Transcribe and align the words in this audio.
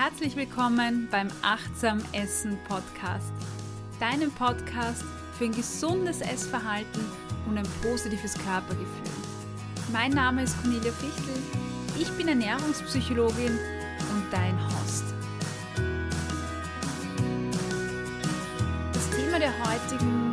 Herzlich 0.00 0.36
willkommen 0.36 1.08
beim 1.10 1.26
Achtsam 1.42 2.00
Essen 2.12 2.56
Podcast, 2.68 3.32
deinem 3.98 4.30
Podcast 4.30 5.02
für 5.36 5.46
ein 5.46 5.52
gesundes 5.52 6.20
Essverhalten 6.20 7.04
und 7.48 7.58
ein 7.58 7.66
positives 7.82 8.34
Körpergefühl. 8.34 8.86
Mein 9.92 10.12
Name 10.12 10.44
ist 10.44 10.56
Cornelia 10.62 10.92
Fichtel, 10.92 11.34
ich 11.98 12.08
bin 12.12 12.28
Ernährungspsychologin 12.28 13.58
und 14.12 14.24
dein 14.30 14.56
Host. 14.68 15.02
Das 18.92 19.10
Thema 19.10 19.40
der 19.40 19.52
heutigen 19.64 20.32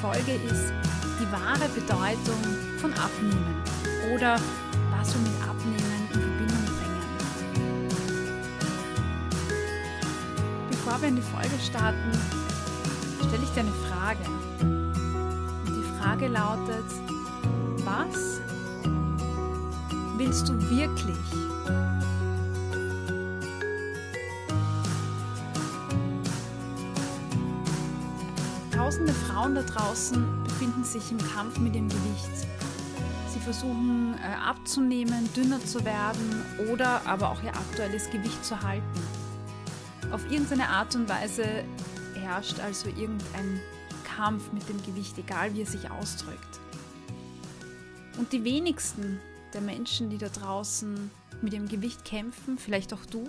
Folge 0.00 0.32
ist 0.32 0.72
die 1.20 1.30
wahre 1.30 1.68
Bedeutung 1.68 2.42
von 2.78 2.92
Abnehmen 2.94 3.62
oder 4.12 4.40
was 4.90 5.14
wir 5.14 5.20
mit 5.20 5.48
Abnehmen 5.48 5.75
Bevor 10.96 11.10
wir 11.10 11.14
in 11.14 11.16
die 11.16 11.30
Folge 11.30 11.62
starten, 11.62 12.10
stelle 13.28 13.42
ich 13.42 13.50
dir 13.50 13.60
eine 13.60 13.72
Frage. 13.86 14.18
Und 14.62 15.74
die 15.76 16.00
Frage 16.00 16.26
lautet, 16.26 16.86
was 17.84 18.40
willst 20.16 20.48
du 20.48 20.54
wirklich? 20.70 21.18
Tausende 28.74 29.12
Frauen 29.12 29.54
da 29.54 29.62
draußen 29.64 30.44
befinden 30.44 30.82
sich 30.82 31.12
im 31.12 31.18
Kampf 31.18 31.58
mit 31.58 31.74
dem 31.74 31.90
Gewicht. 31.90 32.48
Sie 33.34 33.40
versuchen 33.40 34.14
äh, 34.14 34.48
abzunehmen, 34.48 35.28
dünner 35.34 35.62
zu 35.62 35.84
werden 35.84 36.42
oder 36.72 37.02
aber 37.04 37.32
auch 37.32 37.42
ihr 37.42 37.54
aktuelles 37.54 38.08
Gewicht 38.08 38.42
zu 38.42 38.62
halten. 38.62 39.15
Auf 40.12 40.30
irgendeine 40.30 40.68
Art 40.68 40.94
und 40.94 41.08
Weise 41.08 41.64
herrscht 42.14 42.60
also 42.60 42.88
irgendein 42.88 43.60
Kampf 44.04 44.52
mit 44.52 44.68
dem 44.68 44.82
Gewicht, 44.84 45.18
egal 45.18 45.54
wie 45.54 45.62
er 45.62 45.66
sich 45.66 45.90
ausdrückt. 45.90 46.60
Und 48.18 48.32
die 48.32 48.44
wenigsten 48.44 49.20
der 49.52 49.60
Menschen, 49.60 50.10
die 50.10 50.18
da 50.18 50.28
draußen 50.28 51.10
mit 51.42 51.52
dem 51.52 51.68
Gewicht 51.68 52.04
kämpfen, 52.04 52.56
vielleicht 52.56 52.94
auch 52.94 53.04
du, 53.06 53.28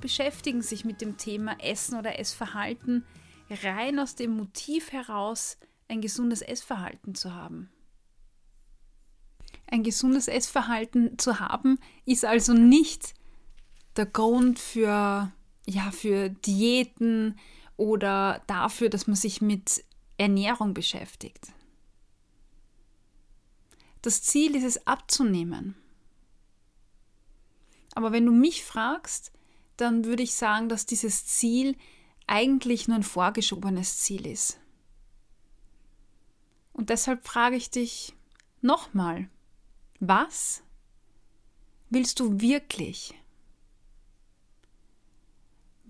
beschäftigen 0.00 0.62
sich 0.62 0.84
mit 0.84 1.00
dem 1.00 1.16
Thema 1.18 1.56
Essen 1.60 1.98
oder 1.98 2.18
Essverhalten 2.18 3.04
rein 3.50 3.98
aus 3.98 4.14
dem 4.14 4.36
Motiv 4.36 4.92
heraus, 4.92 5.58
ein 5.88 6.00
gesundes 6.00 6.40
Essverhalten 6.40 7.14
zu 7.14 7.34
haben. 7.34 7.68
Ein 9.66 9.82
gesundes 9.82 10.28
Essverhalten 10.28 11.18
zu 11.18 11.40
haben, 11.40 11.78
ist 12.06 12.24
also 12.24 12.54
nicht 12.54 13.14
der 13.96 14.06
Grund 14.06 14.58
für, 14.58 15.32
ja, 15.70 15.92
für 15.92 16.30
Diäten 16.30 17.38
oder 17.76 18.42
dafür, 18.46 18.90
dass 18.90 19.06
man 19.06 19.16
sich 19.16 19.40
mit 19.40 19.84
Ernährung 20.18 20.74
beschäftigt. 20.74 21.52
Das 24.02 24.22
Ziel 24.22 24.56
ist 24.56 24.64
es 24.64 24.86
abzunehmen. 24.86 25.76
Aber 27.94 28.12
wenn 28.12 28.26
du 28.26 28.32
mich 28.32 28.64
fragst, 28.64 29.32
dann 29.76 30.04
würde 30.04 30.22
ich 30.22 30.34
sagen, 30.34 30.68
dass 30.68 30.86
dieses 30.86 31.26
Ziel 31.26 31.76
eigentlich 32.26 32.88
nur 32.88 32.96
ein 32.96 33.02
vorgeschobenes 33.02 33.98
Ziel 33.98 34.26
ist. 34.26 34.58
Und 36.72 36.90
deshalb 36.90 37.26
frage 37.26 37.56
ich 37.56 37.70
dich 37.70 38.14
nochmal, 38.60 39.28
was 40.00 40.62
willst 41.90 42.20
du 42.20 42.40
wirklich? 42.40 43.14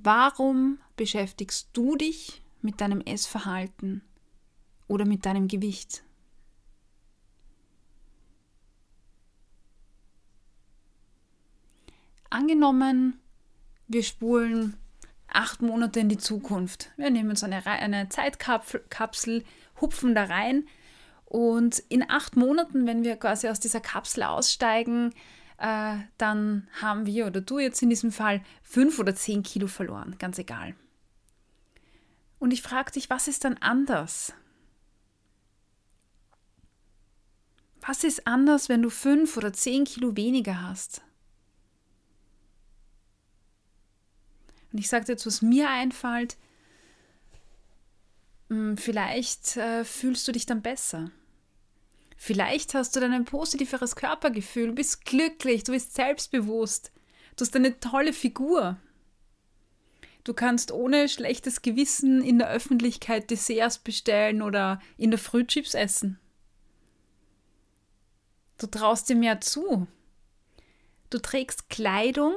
Warum 0.02 0.78
beschäftigst 0.96 1.68
du 1.74 1.94
dich 1.94 2.42
mit 2.62 2.80
deinem 2.80 3.02
Essverhalten 3.02 4.02
oder 4.88 5.04
mit 5.04 5.26
deinem 5.26 5.46
Gewicht? 5.46 6.02
Angenommen, 12.30 13.20
wir 13.88 14.02
spulen 14.02 14.76
acht 15.28 15.60
Monate 15.60 16.00
in 16.00 16.08
die 16.08 16.18
Zukunft. 16.18 16.90
Wir 16.96 17.10
nehmen 17.10 17.30
uns 17.30 17.44
eine, 17.44 17.66
eine 17.66 18.08
Zeitkapsel, 18.08 19.44
hupfen 19.80 20.14
da 20.14 20.24
rein 20.24 20.66
und 21.26 21.78
in 21.90 22.08
acht 22.08 22.36
Monaten, 22.36 22.86
wenn 22.86 23.04
wir 23.04 23.16
quasi 23.16 23.48
aus 23.48 23.60
dieser 23.60 23.80
Kapsel 23.80 24.22
aussteigen, 24.22 25.12
äh, 25.60 25.98
dann 26.16 26.68
haben 26.80 27.06
wir 27.06 27.26
oder 27.26 27.40
du 27.40 27.58
jetzt 27.58 27.82
in 27.82 27.90
diesem 27.90 28.12
Fall 28.12 28.42
fünf 28.62 28.98
oder 28.98 29.14
zehn 29.14 29.42
Kilo 29.42 29.66
verloren, 29.66 30.16
ganz 30.18 30.38
egal. 30.38 30.74
Und 32.38 32.52
ich 32.52 32.62
frage 32.62 32.92
dich, 32.92 33.10
was 33.10 33.28
ist 33.28 33.44
dann 33.44 33.58
anders? 33.58 34.32
Was 37.82 38.04
ist 38.04 38.26
anders, 38.26 38.68
wenn 38.68 38.82
du 38.82 38.88
fünf 38.88 39.36
oder 39.36 39.52
zehn 39.52 39.84
Kilo 39.84 40.16
weniger 40.16 40.62
hast? 40.62 41.02
Und 44.72 44.78
ich 44.78 44.88
sage 44.88 45.04
dir 45.04 45.12
jetzt, 45.12 45.26
was 45.26 45.42
mir 45.42 45.68
einfällt. 45.68 46.38
Hm, 48.48 48.78
vielleicht 48.78 49.56
äh, 49.56 49.84
fühlst 49.84 50.26
du 50.26 50.32
dich 50.32 50.46
dann 50.46 50.62
besser. 50.62 51.10
Vielleicht 52.22 52.74
hast 52.74 52.94
du 52.94 53.00
dann 53.00 53.12
ein 53.12 53.24
positiveres 53.24 53.96
Körpergefühl, 53.96 54.72
bist 54.72 55.06
glücklich, 55.06 55.64
du 55.64 55.72
bist 55.72 55.94
selbstbewusst, 55.94 56.92
du 57.34 57.46
hast 57.46 57.56
eine 57.56 57.80
tolle 57.80 58.12
Figur. 58.12 58.78
Du 60.22 60.34
kannst 60.34 60.70
ohne 60.70 61.08
schlechtes 61.08 61.62
Gewissen 61.62 62.22
in 62.22 62.38
der 62.38 62.50
Öffentlichkeit 62.50 63.30
Desserts 63.30 63.78
bestellen 63.78 64.42
oder 64.42 64.82
in 64.98 65.10
der 65.10 65.18
Früh 65.18 65.46
Chips 65.46 65.72
essen. 65.72 66.20
Du 68.58 68.66
traust 68.66 69.08
dir 69.08 69.16
mehr 69.16 69.40
zu. 69.40 69.86
Du 71.08 71.20
trägst 71.20 71.70
Kleidung, 71.70 72.34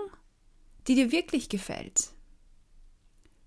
die 0.87 0.95
dir 0.95 1.11
wirklich 1.11 1.49
gefällt. 1.49 2.13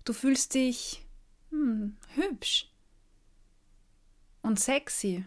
Du 0.05 0.13
fühlst 0.13 0.53
dich 0.53 1.03
hm, 1.49 1.97
hübsch 2.13 2.69
und 4.43 4.59
sexy. 4.59 5.25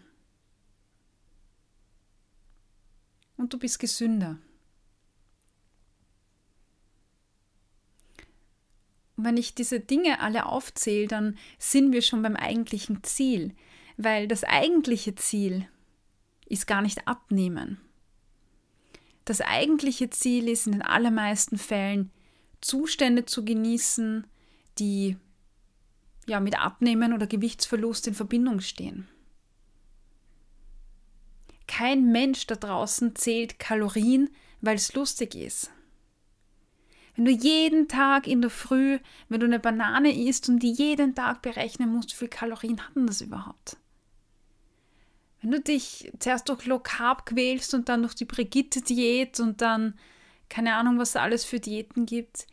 Und 3.41 3.55
du 3.55 3.59
bist 3.59 3.79
gesünder. 3.79 4.37
Und 9.17 9.25
wenn 9.25 9.39
ich 9.39 9.55
diese 9.55 9.81
Dinge 9.81 10.21
alle 10.21 10.45
aufzähle, 10.45 11.09
dann 11.09 11.39
sind 11.59 11.93
wir 11.93 12.03
schon 12.03 12.21
beim 12.21 12.37
eigentlichen 12.37 13.03
Ziel, 13.03 13.55
weil 13.97 14.29
das 14.29 14.45
eigentliche 14.45 15.15
Ziel 15.15 15.67
ist 16.45 16.67
gar 16.67 16.83
nicht 16.83 17.09
abnehmen. 17.09 17.81
Das 19.25 19.41
eigentliche 19.41 20.11
Ziel 20.11 20.47
ist 20.47 20.67
in 20.67 20.73
den 20.73 20.83
allermeisten 20.83 21.57
Fällen 21.57 22.11
Zustände 22.61 23.25
zu 23.25 23.43
genießen, 23.43 24.27
die 24.79 25.17
ja 26.27 26.41
mit 26.41 26.59
Abnehmen 26.59 27.15
oder 27.15 27.27
Gewichtsverlust 27.27 28.07
in 28.07 28.13
Verbindung 28.13 28.61
stehen. 28.61 29.09
Kein 31.71 32.11
Mensch 32.11 32.49
da 32.49 32.57
draußen 32.57 33.15
zählt 33.15 33.61
Kalorien, 33.61 34.29
weil 34.61 34.75
es 34.75 34.93
lustig 34.95 35.37
ist. 35.37 35.71
Wenn 37.15 37.27
du 37.27 37.31
jeden 37.31 37.87
Tag 37.87 38.27
in 38.27 38.41
der 38.41 38.51
Früh, 38.51 38.99
wenn 39.29 39.39
du 39.39 39.47
eine 39.47 39.61
Banane 39.61 40.13
isst 40.13 40.49
und 40.49 40.59
die 40.65 40.73
jeden 40.73 41.15
Tag 41.15 41.43
berechnen 41.43 41.93
musst, 41.93 42.11
wie 42.11 42.17
viele 42.17 42.29
Kalorien 42.29 42.85
hatten 42.85 43.07
das 43.07 43.21
überhaupt? 43.21 43.77
Wenn 45.41 45.53
du 45.53 45.61
dich 45.61 46.11
zuerst 46.19 46.49
durch 46.49 46.67
Low 46.67 46.81
Carb 46.81 47.25
quälst 47.25 47.73
und 47.73 47.89
dann 47.89 48.03
durch 48.03 48.17
die 48.17 48.25
Brigitte-Diät 48.25 49.39
und 49.39 49.61
dann 49.61 49.95
keine 50.49 50.75
Ahnung, 50.75 50.99
was 50.99 51.11
es 51.11 51.17
alles 51.17 51.45
für 51.45 51.61
Diäten 51.61 52.05
gibt, 52.05 52.49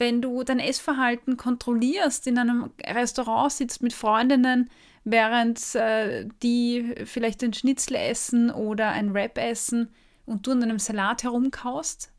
wenn 0.00 0.22
du 0.22 0.42
dein 0.42 0.58
Essverhalten 0.58 1.36
kontrollierst, 1.36 2.26
in 2.26 2.38
einem 2.38 2.72
Restaurant 2.82 3.52
sitzt 3.52 3.82
mit 3.82 3.92
Freundinnen, 3.92 4.70
während 5.04 5.74
äh, 5.74 6.26
die 6.42 6.94
vielleicht 7.04 7.44
ein 7.44 7.52
Schnitzel 7.52 7.96
essen 7.96 8.50
oder 8.50 8.88
ein 8.88 9.12
Wrap 9.12 9.36
essen 9.36 9.94
und 10.24 10.46
du 10.46 10.52
an 10.52 10.62
einem 10.62 10.78
Salat 10.78 11.22
herumkaust, 11.22 12.10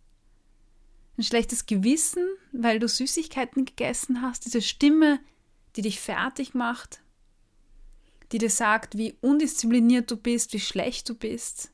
ein 1.17 1.23
schlechtes 1.23 1.65
Gewissen, 1.65 2.23
weil 2.51 2.77
du 2.77 2.87
Süßigkeiten 2.87 3.65
gegessen 3.65 4.21
hast, 4.21 4.45
diese 4.45 4.61
Stimme, 4.61 5.19
die 5.75 5.81
dich 5.81 5.99
fertig 5.99 6.53
macht, 6.53 7.01
die 8.31 8.37
dir 8.37 8.51
sagt, 8.51 8.95
wie 8.95 9.15
undiszipliniert 9.21 10.09
du 10.11 10.17
bist, 10.17 10.53
wie 10.53 10.59
schlecht 10.59 11.09
du 11.09 11.15
bist. 11.15 11.71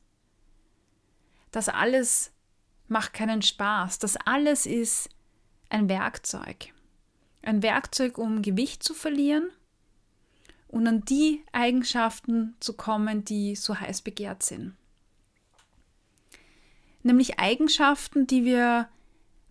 Das 1.50 1.68
alles 1.68 2.32
macht 2.88 3.12
keinen 3.12 3.42
Spaß. 3.42 3.98
Das 3.98 4.16
alles 4.16 4.64
ist 4.64 5.10
ein 5.68 5.88
Werkzeug. 5.88 6.72
Ein 7.42 7.62
Werkzeug, 7.62 8.18
um 8.18 8.42
Gewicht 8.42 8.82
zu 8.82 8.94
verlieren 8.94 9.50
und 10.68 10.86
an 10.86 11.04
die 11.04 11.42
Eigenschaften 11.52 12.56
zu 12.60 12.74
kommen, 12.74 13.24
die 13.24 13.56
so 13.56 13.78
heiß 13.78 14.02
begehrt 14.02 14.42
sind. 14.42 14.74
Nämlich 17.02 17.38
Eigenschaften, 17.38 18.26
die 18.26 18.44
wir 18.44 18.88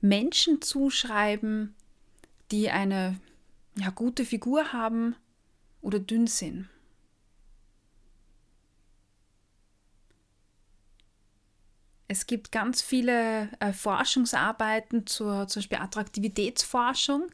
Menschen 0.01 0.61
zuschreiben, 0.61 1.75
die 2.51 2.69
eine 2.69 3.19
ja, 3.75 3.89
gute 3.89 4.25
Figur 4.25 4.73
haben 4.73 5.15
oder 5.81 5.99
dünn 5.99 6.27
sind. 6.27 6.69
Es 12.07 12.25
gibt 12.25 12.51
ganz 12.51 12.81
viele 12.81 13.50
äh, 13.59 13.74
Forschungsarbeiten 13.74 15.06
zur 15.07 15.48
zum 15.48 15.62
Beispiel 15.62 15.80
Attraktivitätsforschung 15.80 17.27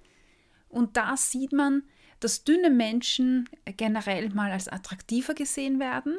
und 0.68 0.98
da 0.98 1.16
sieht 1.16 1.54
man, 1.54 1.84
dass 2.20 2.44
dünne 2.44 2.70
Menschen 2.70 3.50
generell 3.78 4.30
mal 4.30 4.52
als 4.52 4.68
attraktiver 4.68 5.34
gesehen 5.36 5.80
werden 5.80 6.18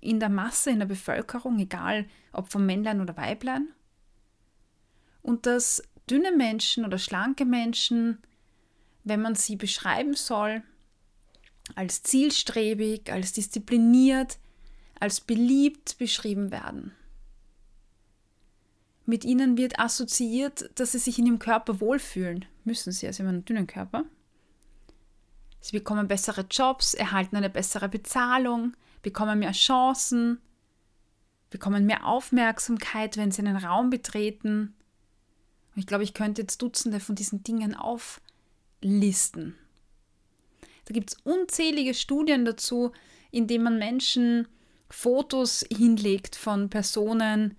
in 0.00 0.18
der 0.18 0.28
Masse, 0.28 0.70
in 0.70 0.78
der 0.78 0.86
Bevölkerung, 0.86 1.58
egal 1.58 2.06
ob 2.32 2.50
von 2.50 2.64
Männlein 2.64 3.00
oder 3.00 3.16
Weiblein. 3.16 3.68
Und 5.22 5.46
dass 5.46 5.82
dünne 6.08 6.32
Menschen 6.32 6.84
oder 6.84 6.98
schlanke 6.98 7.44
Menschen, 7.44 8.18
wenn 9.04 9.20
man 9.20 9.34
sie 9.34 9.56
beschreiben 9.56 10.14
soll, 10.14 10.62
als 11.74 12.02
zielstrebig, 12.02 13.12
als 13.12 13.32
diszipliniert, 13.32 14.38
als 14.98 15.20
beliebt 15.20 15.98
beschrieben 15.98 16.50
werden. 16.50 16.92
Mit 19.08 19.24
ihnen 19.24 19.56
wird 19.56 19.78
assoziiert, 19.78 20.68
dass 20.74 20.92
sie 20.92 20.98
sich 20.98 21.18
in 21.18 21.24
ihrem 21.24 21.38
Körper 21.38 21.80
wohlfühlen. 21.80 22.44
Müssen 22.64 22.92
sie, 22.92 23.06
also 23.06 23.22
in 23.22 23.30
einem 23.30 23.44
dünnen 23.46 23.66
Körper. 23.66 24.04
Sie 25.62 25.78
bekommen 25.78 26.08
bessere 26.08 26.44
Jobs, 26.50 26.92
erhalten 26.92 27.34
eine 27.34 27.48
bessere 27.48 27.88
Bezahlung, 27.88 28.76
bekommen 29.00 29.38
mehr 29.38 29.52
Chancen, 29.52 30.42
bekommen 31.48 31.86
mehr 31.86 32.04
Aufmerksamkeit, 32.04 33.16
wenn 33.16 33.30
sie 33.30 33.40
einen 33.40 33.56
Raum 33.56 33.88
betreten. 33.88 34.74
Und 35.74 35.78
ich 35.78 35.86
glaube, 35.86 36.04
ich 36.04 36.12
könnte 36.12 36.42
jetzt 36.42 36.60
Dutzende 36.60 37.00
von 37.00 37.14
diesen 37.14 37.42
Dingen 37.42 37.74
auflisten. 37.74 39.54
Da 40.84 40.92
gibt 40.92 41.14
es 41.14 41.18
unzählige 41.24 41.94
Studien 41.94 42.44
dazu, 42.44 42.92
in 43.30 43.46
denen 43.46 43.64
man 43.64 43.78
Menschen 43.78 44.48
Fotos 44.90 45.64
hinlegt 45.72 46.36
von 46.36 46.68
Personen, 46.68 47.56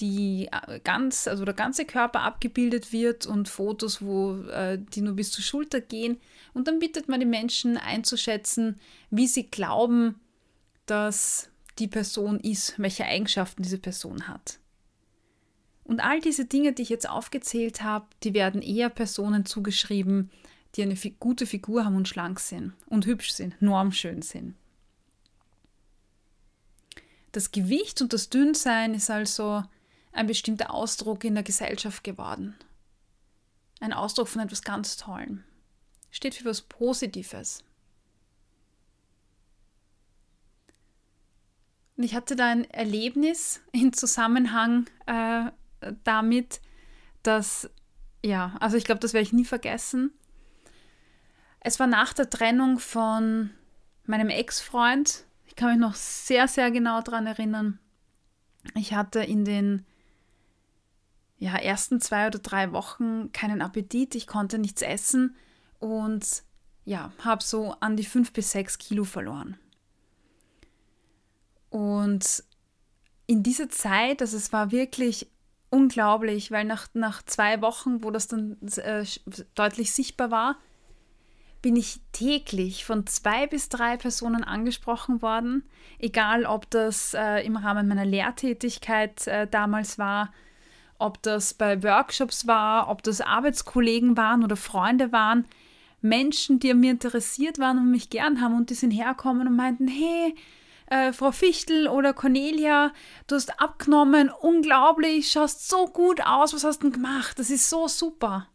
die 0.00 0.48
äh, 0.50 0.80
ganz, 0.80 1.28
also 1.28 1.44
der 1.44 1.54
ganze 1.54 1.84
Körper 1.84 2.22
abgebildet 2.22 2.92
wird 2.92 3.26
und 3.26 3.48
Fotos, 3.48 4.02
wo 4.02 4.36
äh, 4.44 4.78
die 4.78 5.02
nur 5.02 5.14
bis 5.14 5.30
zur 5.30 5.44
Schulter 5.44 5.80
gehen. 5.80 6.18
Und 6.54 6.68
dann 6.68 6.78
bittet 6.78 7.08
man 7.08 7.20
die 7.20 7.26
Menschen 7.26 7.76
einzuschätzen, 7.76 8.80
wie 9.10 9.26
sie 9.26 9.48
glauben, 9.48 10.20
dass 10.86 11.48
die 11.78 11.88
Person 11.88 12.40
ist, 12.40 12.74
welche 12.78 13.04
Eigenschaften 13.04 13.62
diese 13.62 13.78
Person 13.78 14.28
hat. 14.28 14.58
Und 15.84 16.00
all 16.00 16.20
diese 16.20 16.44
Dinge, 16.44 16.72
die 16.72 16.82
ich 16.82 16.88
jetzt 16.88 17.08
aufgezählt 17.08 17.82
habe, 17.82 18.06
die 18.22 18.34
werden 18.34 18.62
eher 18.62 18.90
Personen 18.90 19.44
zugeschrieben, 19.44 20.30
die 20.76 20.82
eine 20.82 20.96
gute 21.18 21.46
Figur 21.46 21.84
haben 21.84 21.96
und 21.96 22.08
schlank 22.08 22.38
sind 22.38 22.74
und 22.86 23.06
hübsch 23.06 23.32
sind, 23.32 23.60
normschön 23.60 24.22
sind. 24.22 24.54
Das 27.32 27.52
Gewicht 27.52 28.02
und 28.02 28.12
das 28.12 28.28
Dünnsein 28.28 28.94
ist 28.94 29.10
also 29.10 29.62
ein 30.12 30.26
bestimmter 30.26 30.72
Ausdruck 30.72 31.24
in 31.24 31.34
der 31.34 31.44
Gesellschaft 31.44 32.04
geworden. 32.04 32.56
Ein 33.80 33.92
Ausdruck 33.92 34.28
von 34.28 34.42
etwas 34.42 34.62
ganz 34.62 34.96
Tollem. 34.96 35.44
Steht 36.10 36.34
für 36.34 36.42
etwas 36.42 36.62
Positives. 36.62 37.64
Und 41.96 42.04
ich 42.04 42.14
hatte 42.14 42.34
da 42.34 42.46
ein 42.46 42.64
Erlebnis 42.70 43.60
im 43.72 43.92
Zusammenhang 43.92 44.86
äh, 45.06 45.50
damit, 46.04 46.60
dass, 47.22 47.68
ja, 48.24 48.56
also 48.60 48.76
ich 48.76 48.84
glaube, 48.84 49.00
das 49.00 49.12
werde 49.12 49.24
ich 49.26 49.32
nie 49.32 49.44
vergessen. 49.44 50.12
Es 51.60 51.78
war 51.78 51.86
nach 51.86 52.14
der 52.14 52.30
Trennung 52.30 52.78
von 52.78 53.50
meinem 54.06 54.30
Ex-Freund. 54.30 55.24
Ich 55.46 55.56
kann 55.56 55.70
mich 55.70 55.78
noch 55.78 55.94
sehr, 55.94 56.48
sehr 56.48 56.70
genau 56.70 57.02
daran 57.02 57.26
erinnern. 57.26 57.78
Ich 58.74 58.94
hatte 58.94 59.20
in 59.20 59.44
den 59.44 59.84
ja, 61.40 61.56
ersten 61.56 62.00
zwei 62.00 62.26
oder 62.26 62.38
drei 62.38 62.70
Wochen 62.72 63.32
keinen 63.32 63.62
Appetit, 63.62 64.14
ich 64.14 64.26
konnte 64.26 64.58
nichts 64.58 64.82
essen 64.82 65.34
und 65.78 66.42
ja, 66.84 67.12
habe 67.24 67.42
so 67.42 67.74
an 67.80 67.96
die 67.96 68.04
fünf 68.04 68.32
bis 68.32 68.52
sechs 68.52 68.76
Kilo 68.76 69.04
verloren. 69.04 69.56
Und 71.70 72.44
in 73.26 73.42
dieser 73.42 73.70
Zeit, 73.70 74.20
also 74.20 74.36
es 74.36 74.52
war 74.52 74.70
wirklich 74.70 75.30
unglaublich, 75.70 76.50
weil 76.50 76.66
nach, 76.66 76.88
nach 76.92 77.22
zwei 77.22 77.62
Wochen, 77.62 78.04
wo 78.04 78.10
das 78.10 78.28
dann 78.28 78.58
äh, 78.76 79.04
deutlich 79.54 79.92
sichtbar 79.92 80.30
war, 80.30 80.56
bin 81.62 81.74
ich 81.76 82.00
täglich 82.12 82.84
von 82.84 83.06
zwei 83.06 83.46
bis 83.46 83.70
drei 83.70 83.96
Personen 83.96 84.44
angesprochen 84.44 85.22
worden, 85.22 85.62
egal 85.98 86.44
ob 86.44 86.68
das 86.68 87.14
äh, 87.14 87.46
im 87.46 87.56
Rahmen 87.56 87.88
meiner 87.88 88.04
Lehrtätigkeit 88.04 89.26
äh, 89.26 89.46
damals 89.46 89.98
war 89.98 90.30
ob 91.00 91.22
das 91.22 91.54
bei 91.54 91.82
Workshops 91.82 92.46
war, 92.46 92.88
ob 92.88 93.02
das 93.02 93.20
Arbeitskollegen 93.20 94.16
waren 94.16 94.44
oder 94.44 94.56
Freunde 94.56 95.12
waren, 95.12 95.46
Menschen, 96.02 96.60
die 96.60 96.70
an 96.70 96.80
mir 96.80 96.92
interessiert 96.92 97.58
waren 97.58 97.78
und 97.78 97.90
mich 97.90 98.10
gern 98.10 98.40
haben 98.40 98.56
und 98.56 98.70
die 98.70 98.74
sind 98.74 98.90
herkommen 98.90 99.46
und 99.46 99.56
meinten, 99.56 99.88
hey, 99.88 100.34
äh, 100.86 101.12
Frau 101.12 101.32
Fichtel 101.32 101.88
oder 101.88 102.12
Cornelia, 102.12 102.92
du 103.26 103.36
hast 103.36 103.60
abgenommen, 103.60 104.30
unglaublich, 104.30 105.30
schaust 105.30 105.68
so 105.68 105.86
gut 105.86 106.20
aus, 106.26 106.52
was 106.52 106.64
hast 106.64 106.82
du 106.82 106.90
gemacht? 106.90 107.38
Das 107.38 107.50
ist 107.50 107.68
so 107.70 107.88
super. 107.88 108.48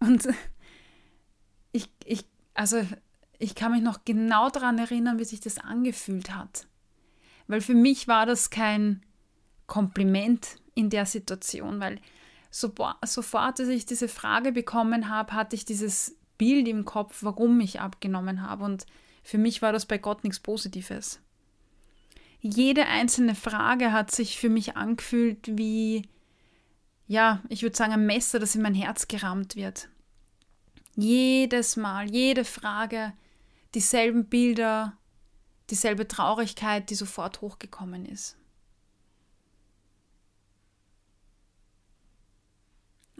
Und 0.00 0.28
ich, 1.72 1.90
ich, 2.04 2.24
also 2.54 2.82
ich 3.38 3.54
kann 3.54 3.72
mich 3.72 3.82
noch 3.82 4.04
genau 4.04 4.50
daran 4.50 4.78
erinnern, 4.78 5.18
wie 5.18 5.24
sich 5.24 5.40
das 5.40 5.58
angefühlt 5.58 6.34
hat. 6.34 6.66
Weil 7.46 7.60
für 7.60 7.74
mich 7.74 8.08
war 8.08 8.26
das 8.26 8.50
kein 8.50 9.02
Kompliment 9.70 10.56
in 10.74 10.90
der 10.90 11.06
Situation, 11.06 11.78
weil 11.78 12.00
so, 12.50 12.72
sofort, 13.04 13.60
als 13.60 13.68
ich 13.68 13.86
diese 13.86 14.08
Frage 14.08 14.50
bekommen 14.50 15.08
habe, 15.08 15.32
hatte 15.32 15.54
ich 15.54 15.64
dieses 15.64 16.16
Bild 16.38 16.66
im 16.66 16.84
Kopf, 16.84 17.22
warum 17.22 17.60
ich 17.60 17.80
abgenommen 17.80 18.42
habe. 18.42 18.64
Und 18.64 18.84
für 19.22 19.38
mich 19.38 19.62
war 19.62 19.72
das 19.72 19.86
bei 19.86 19.96
Gott 19.96 20.24
nichts 20.24 20.40
Positives. 20.40 21.20
Jede 22.40 22.86
einzelne 22.86 23.36
Frage 23.36 23.92
hat 23.92 24.10
sich 24.10 24.38
für 24.38 24.48
mich 24.48 24.76
angefühlt 24.76 25.56
wie, 25.56 26.08
ja, 27.06 27.40
ich 27.48 27.62
würde 27.62 27.76
sagen, 27.76 27.92
ein 27.92 28.06
Messer, 28.06 28.40
das 28.40 28.56
in 28.56 28.62
mein 28.62 28.74
Herz 28.74 29.06
gerammt 29.06 29.54
wird. 29.54 29.88
Jedes 30.96 31.76
Mal, 31.76 32.10
jede 32.10 32.44
Frage, 32.44 33.12
dieselben 33.74 34.24
Bilder, 34.24 34.96
dieselbe 35.70 36.08
Traurigkeit, 36.08 36.90
die 36.90 36.96
sofort 36.96 37.40
hochgekommen 37.40 38.04
ist. 38.04 38.36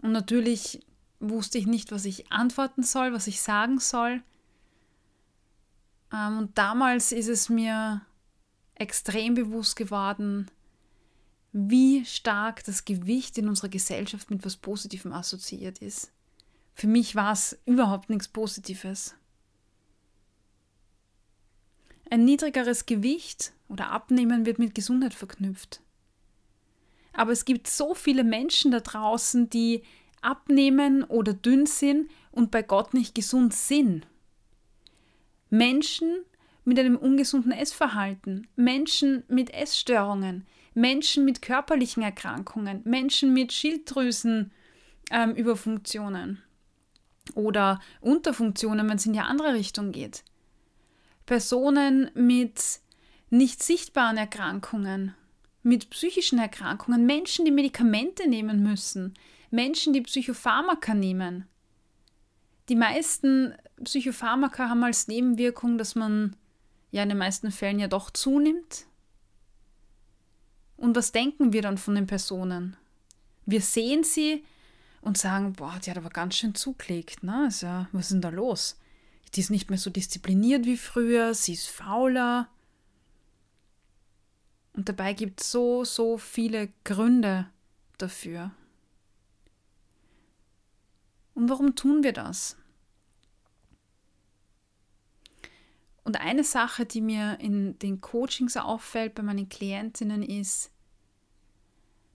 Und 0.01 0.11
natürlich 0.11 0.85
wusste 1.19 1.57
ich 1.57 1.67
nicht, 1.67 1.91
was 1.91 2.05
ich 2.05 2.31
antworten 2.31 2.83
soll, 2.83 3.13
was 3.13 3.27
ich 3.27 3.41
sagen 3.41 3.79
soll. 3.79 4.23
Ähm, 6.11 6.39
und 6.39 6.57
damals 6.57 7.11
ist 7.11 7.27
es 7.27 7.49
mir 7.49 8.01
extrem 8.75 9.35
bewusst 9.35 9.75
geworden, 9.75 10.49
wie 11.53 12.05
stark 12.05 12.63
das 12.63 12.85
Gewicht 12.85 13.37
in 13.37 13.47
unserer 13.47 13.69
Gesellschaft 13.69 14.29
mit 14.29 14.39
etwas 14.39 14.57
Positivem 14.57 15.13
assoziiert 15.13 15.79
ist. 15.79 16.11
Für 16.73 16.87
mich 16.87 17.15
war 17.15 17.33
es 17.33 17.59
überhaupt 17.65 18.09
nichts 18.09 18.27
Positives. 18.27 19.15
Ein 22.09 22.25
niedrigeres 22.25 22.85
Gewicht 22.85 23.53
oder 23.67 23.91
Abnehmen 23.91 24.45
wird 24.45 24.59
mit 24.59 24.73
Gesundheit 24.73 25.13
verknüpft. 25.13 25.81
Aber 27.13 27.31
es 27.31 27.45
gibt 27.45 27.67
so 27.67 27.93
viele 27.93 28.23
Menschen 28.23 28.71
da 28.71 28.79
draußen, 28.79 29.49
die 29.49 29.83
abnehmen 30.21 31.03
oder 31.03 31.33
dünn 31.33 31.65
sind 31.65 32.09
und 32.31 32.51
bei 32.51 32.61
Gott 32.61 32.93
nicht 32.93 33.15
gesund 33.15 33.53
sind. 33.53 34.07
Menschen 35.49 36.23
mit 36.63 36.79
einem 36.79 36.95
ungesunden 36.95 37.51
Essverhalten, 37.51 38.47
Menschen 38.55 39.23
mit 39.27 39.53
Essstörungen, 39.53 40.45
Menschen 40.73 41.25
mit 41.25 41.41
körperlichen 41.41 42.03
Erkrankungen, 42.03 42.81
Menschen 42.85 43.33
mit 43.33 43.51
Schilddrüsenüberfunktionen 43.51 46.29
ähm, 46.29 46.37
oder 47.35 47.81
Unterfunktionen, 47.99 48.87
wenn 48.87 48.95
es 48.97 49.05
in 49.05 49.11
die 49.13 49.19
andere 49.19 49.53
Richtung 49.53 49.91
geht. 49.91 50.23
Personen 51.25 52.11
mit 52.13 52.79
nicht 53.29 53.63
sichtbaren 53.63 54.17
Erkrankungen, 54.17 55.15
mit 55.63 55.89
psychischen 55.89 56.39
Erkrankungen, 56.39 57.05
Menschen, 57.05 57.45
die 57.45 57.51
Medikamente 57.51 58.27
nehmen 58.27 58.63
müssen, 58.63 59.13
Menschen, 59.51 59.93
die 59.93 60.01
Psychopharmaka 60.01 60.93
nehmen. 60.93 61.45
Die 62.69 62.75
meisten 62.75 63.53
Psychopharmaka 63.83 64.69
haben 64.69 64.83
als 64.83 65.07
Nebenwirkung, 65.07 65.77
dass 65.77 65.95
man 65.95 66.35
ja 66.91 67.03
in 67.03 67.09
den 67.09 67.17
meisten 67.17 67.51
Fällen 67.51 67.79
ja 67.79 67.87
doch 67.87 68.09
zunimmt. 68.11 68.85
Und 70.77 70.95
was 70.95 71.11
denken 71.11 71.53
wir 71.53 71.61
dann 71.61 71.77
von 71.77 71.95
den 71.95 72.07
Personen? 72.07 72.75
Wir 73.45 73.61
sehen 73.61 74.03
sie 74.03 74.43
und 75.01 75.17
sagen, 75.17 75.53
boah, 75.53 75.79
die 75.83 75.89
hat 75.89 75.97
aber 75.97 76.09
ganz 76.09 76.35
schön 76.35 76.55
zugelegt, 76.55 77.23
ne? 77.23 77.43
Also, 77.45 77.85
was 77.91 78.05
ist 78.05 78.13
denn 78.13 78.21
da 78.21 78.29
los? 78.29 78.79
Die 79.33 79.41
ist 79.41 79.49
nicht 79.49 79.69
mehr 79.69 79.79
so 79.79 79.89
diszipliniert 79.89 80.65
wie 80.65 80.77
früher, 80.77 81.33
sie 81.33 81.53
ist 81.53 81.67
fauler. 81.67 82.49
Und 84.73 84.87
dabei 84.87 85.13
gibt 85.13 85.41
es 85.41 85.51
so, 85.51 85.83
so 85.83 86.17
viele 86.17 86.69
Gründe 86.83 87.49
dafür. 87.97 88.51
Und 91.33 91.49
warum 91.49 91.75
tun 91.75 92.03
wir 92.03 92.13
das? 92.13 92.57
Und 96.03 96.19
eine 96.19 96.43
Sache, 96.43 96.85
die 96.85 97.01
mir 97.01 97.39
in 97.39 97.77
den 97.79 98.01
Coachings 98.01 98.57
auffällt 98.57 99.15
bei 99.15 99.23
meinen 99.23 99.49
Klientinnen 99.49 100.23
ist, 100.23 100.71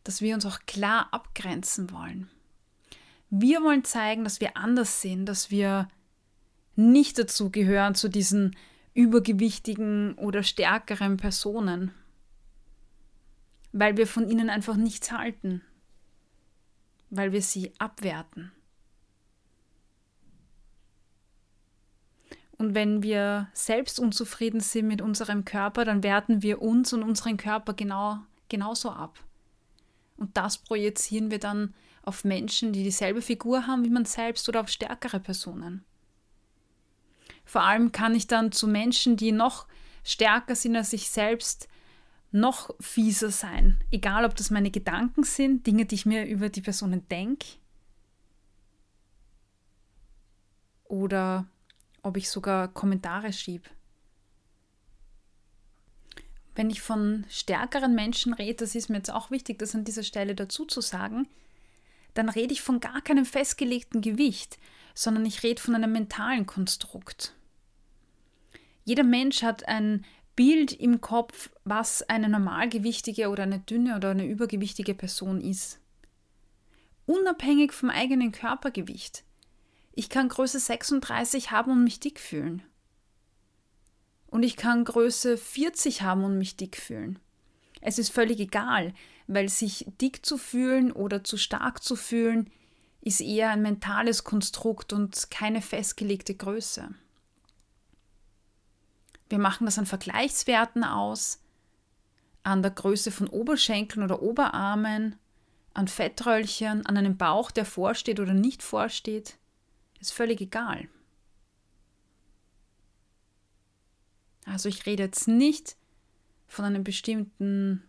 dass 0.04 0.20
wir 0.20 0.34
uns 0.34 0.46
auch 0.46 0.60
klar 0.66 1.08
abgrenzen 1.12 1.90
wollen. 1.90 2.28
Wir 3.30 3.62
wollen 3.62 3.84
zeigen, 3.84 4.24
dass 4.24 4.40
wir 4.40 4.56
anders 4.56 5.00
sind, 5.02 5.26
dass 5.26 5.50
wir 5.50 5.88
nicht 6.74 7.18
dazu 7.18 7.50
gehören 7.50 7.94
zu 7.94 8.08
diesen 8.08 8.56
übergewichtigen 8.94 10.14
oder 10.14 10.42
stärkeren 10.42 11.16
Personen, 11.16 11.92
weil 13.78 13.98
wir 13.98 14.06
von 14.06 14.26
ihnen 14.26 14.48
einfach 14.48 14.76
nichts 14.76 15.12
halten, 15.12 15.60
weil 17.10 17.32
wir 17.32 17.42
sie 17.42 17.74
abwerten. 17.78 18.50
Und 22.56 22.74
wenn 22.74 23.02
wir 23.02 23.48
selbst 23.52 24.00
unzufrieden 24.00 24.60
sind 24.60 24.88
mit 24.88 25.02
unserem 25.02 25.44
Körper, 25.44 25.84
dann 25.84 26.02
werten 26.02 26.42
wir 26.42 26.62
uns 26.62 26.94
und 26.94 27.02
unseren 27.02 27.36
Körper 27.36 27.74
genau, 27.74 28.20
genauso 28.48 28.90
ab. 28.90 29.18
Und 30.16 30.34
das 30.38 30.56
projizieren 30.56 31.30
wir 31.30 31.38
dann 31.38 31.74
auf 32.02 32.24
Menschen, 32.24 32.72
die 32.72 32.82
dieselbe 32.82 33.20
Figur 33.20 33.66
haben 33.66 33.84
wie 33.84 33.90
man 33.90 34.06
selbst 34.06 34.48
oder 34.48 34.62
auf 34.62 34.70
stärkere 34.70 35.20
Personen. 35.20 35.84
Vor 37.44 37.60
allem 37.60 37.92
kann 37.92 38.14
ich 38.14 38.26
dann 38.26 38.52
zu 38.52 38.68
Menschen, 38.68 39.18
die 39.18 39.32
noch 39.32 39.66
stärker 40.02 40.54
sind 40.54 40.76
als 40.76 40.94
ich 40.94 41.10
selbst, 41.10 41.68
noch 42.32 42.70
fieser 42.80 43.30
sein. 43.30 43.82
Egal, 43.90 44.24
ob 44.24 44.34
das 44.36 44.50
meine 44.50 44.70
Gedanken 44.70 45.24
sind, 45.24 45.66
Dinge, 45.66 45.86
die 45.86 45.94
ich 45.94 46.06
mir 46.06 46.26
über 46.26 46.48
die 46.48 46.60
Personen 46.60 47.08
denke, 47.08 47.46
oder 50.88 51.46
ob 52.02 52.16
ich 52.16 52.30
sogar 52.30 52.68
Kommentare 52.68 53.32
schiebe. 53.32 53.68
Wenn 56.54 56.70
ich 56.70 56.80
von 56.80 57.26
stärkeren 57.28 57.94
Menschen 57.94 58.32
rede, 58.32 58.64
das 58.64 58.74
ist 58.74 58.88
mir 58.88 58.98
jetzt 58.98 59.10
auch 59.12 59.30
wichtig, 59.30 59.58
das 59.58 59.74
an 59.74 59.84
dieser 59.84 60.04
Stelle 60.04 60.34
dazu 60.34 60.64
zu 60.64 60.80
sagen, 60.80 61.28
dann 62.14 62.28
rede 62.28 62.52
ich 62.52 62.62
von 62.62 62.80
gar 62.80 63.02
keinem 63.02 63.26
festgelegten 63.26 64.00
Gewicht, 64.00 64.58
sondern 64.94 65.26
ich 65.26 65.42
rede 65.42 65.60
von 65.60 65.74
einem 65.74 65.92
mentalen 65.92 66.46
Konstrukt. 66.46 67.34
Jeder 68.84 69.02
Mensch 69.02 69.42
hat 69.42 69.68
ein 69.68 70.04
Bild 70.36 70.72
im 70.72 71.00
Kopf, 71.00 71.50
was 71.64 72.02
eine 72.02 72.28
normalgewichtige 72.28 73.30
oder 73.30 73.44
eine 73.44 73.60
dünne 73.60 73.96
oder 73.96 74.10
eine 74.10 74.26
übergewichtige 74.26 74.94
Person 74.94 75.40
ist. 75.40 75.80
Unabhängig 77.06 77.72
vom 77.72 77.88
eigenen 77.88 78.32
Körpergewicht. 78.32 79.24
Ich 79.92 80.10
kann 80.10 80.28
Größe 80.28 80.60
36 80.60 81.50
haben 81.50 81.72
und 81.72 81.84
mich 81.84 82.00
dick 82.00 82.20
fühlen. 82.20 82.62
Und 84.26 84.42
ich 84.42 84.56
kann 84.56 84.84
Größe 84.84 85.38
40 85.38 86.02
haben 86.02 86.22
und 86.22 86.36
mich 86.36 86.56
dick 86.56 86.76
fühlen. 86.76 87.18
Es 87.80 87.98
ist 87.98 88.10
völlig 88.10 88.38
egal, 88.38 88.92
weil 89.26 89.48
sich 89.48 89.86
dick 90.00 90.26
zu 90.26 90.36
fühlen 90.36 90.92
oder 90.92 91.24
zu 91.24 91.38
stark 91.38 91.82
zu 91.82 91.96
fühlen, 91.96 92.50
ist 93.00 93.20
eher 93.20 93.50
ein 93.50 93.62
mentales 93.62 94.24
Konstrukt 94.24 94.92
und 94.92 95.30
keine 95.30 95.62
festgelegte 95.62 96.34
Größe. 96.34 96.90
Wir 99.28 99.38
machen 99.38 99.64
das 99.64 99.78
an 99.78 99.86
Vergleichswerten 99.86 100.84
aus, 100.84 101.40
an 102.42 102.62
der 102.62 102.70
Größe 102.70 103.10
von 103.10 103.28
Oberschenkeln 103.28 104.04
oder 104.04 104.22
Oberarmen, 104.22 105.16
an 105.74 105.88
Fettröllchen, 105.88 106.86
an 106.86 106.96
einem 106.96 107.16
Bauch, 107.16 107.50
der 107.50 107.64
vorsteht 107.64 108.20
oder 108.20 108.34
nicht 108.34 108.62
vorsteht. 108.62 109.36
Ist 110.00 110.12
völlig 110.12 110.40
egal. 110.40 110.88
Also 114.44 114.68
ich 114.68 114.86
rede 114.86 115.02
jetzt 115.02 115.26
nicht 115.26 115.76
von 116.46 116.64
einem 116.64 116.84
bestimmten 116.84 117.82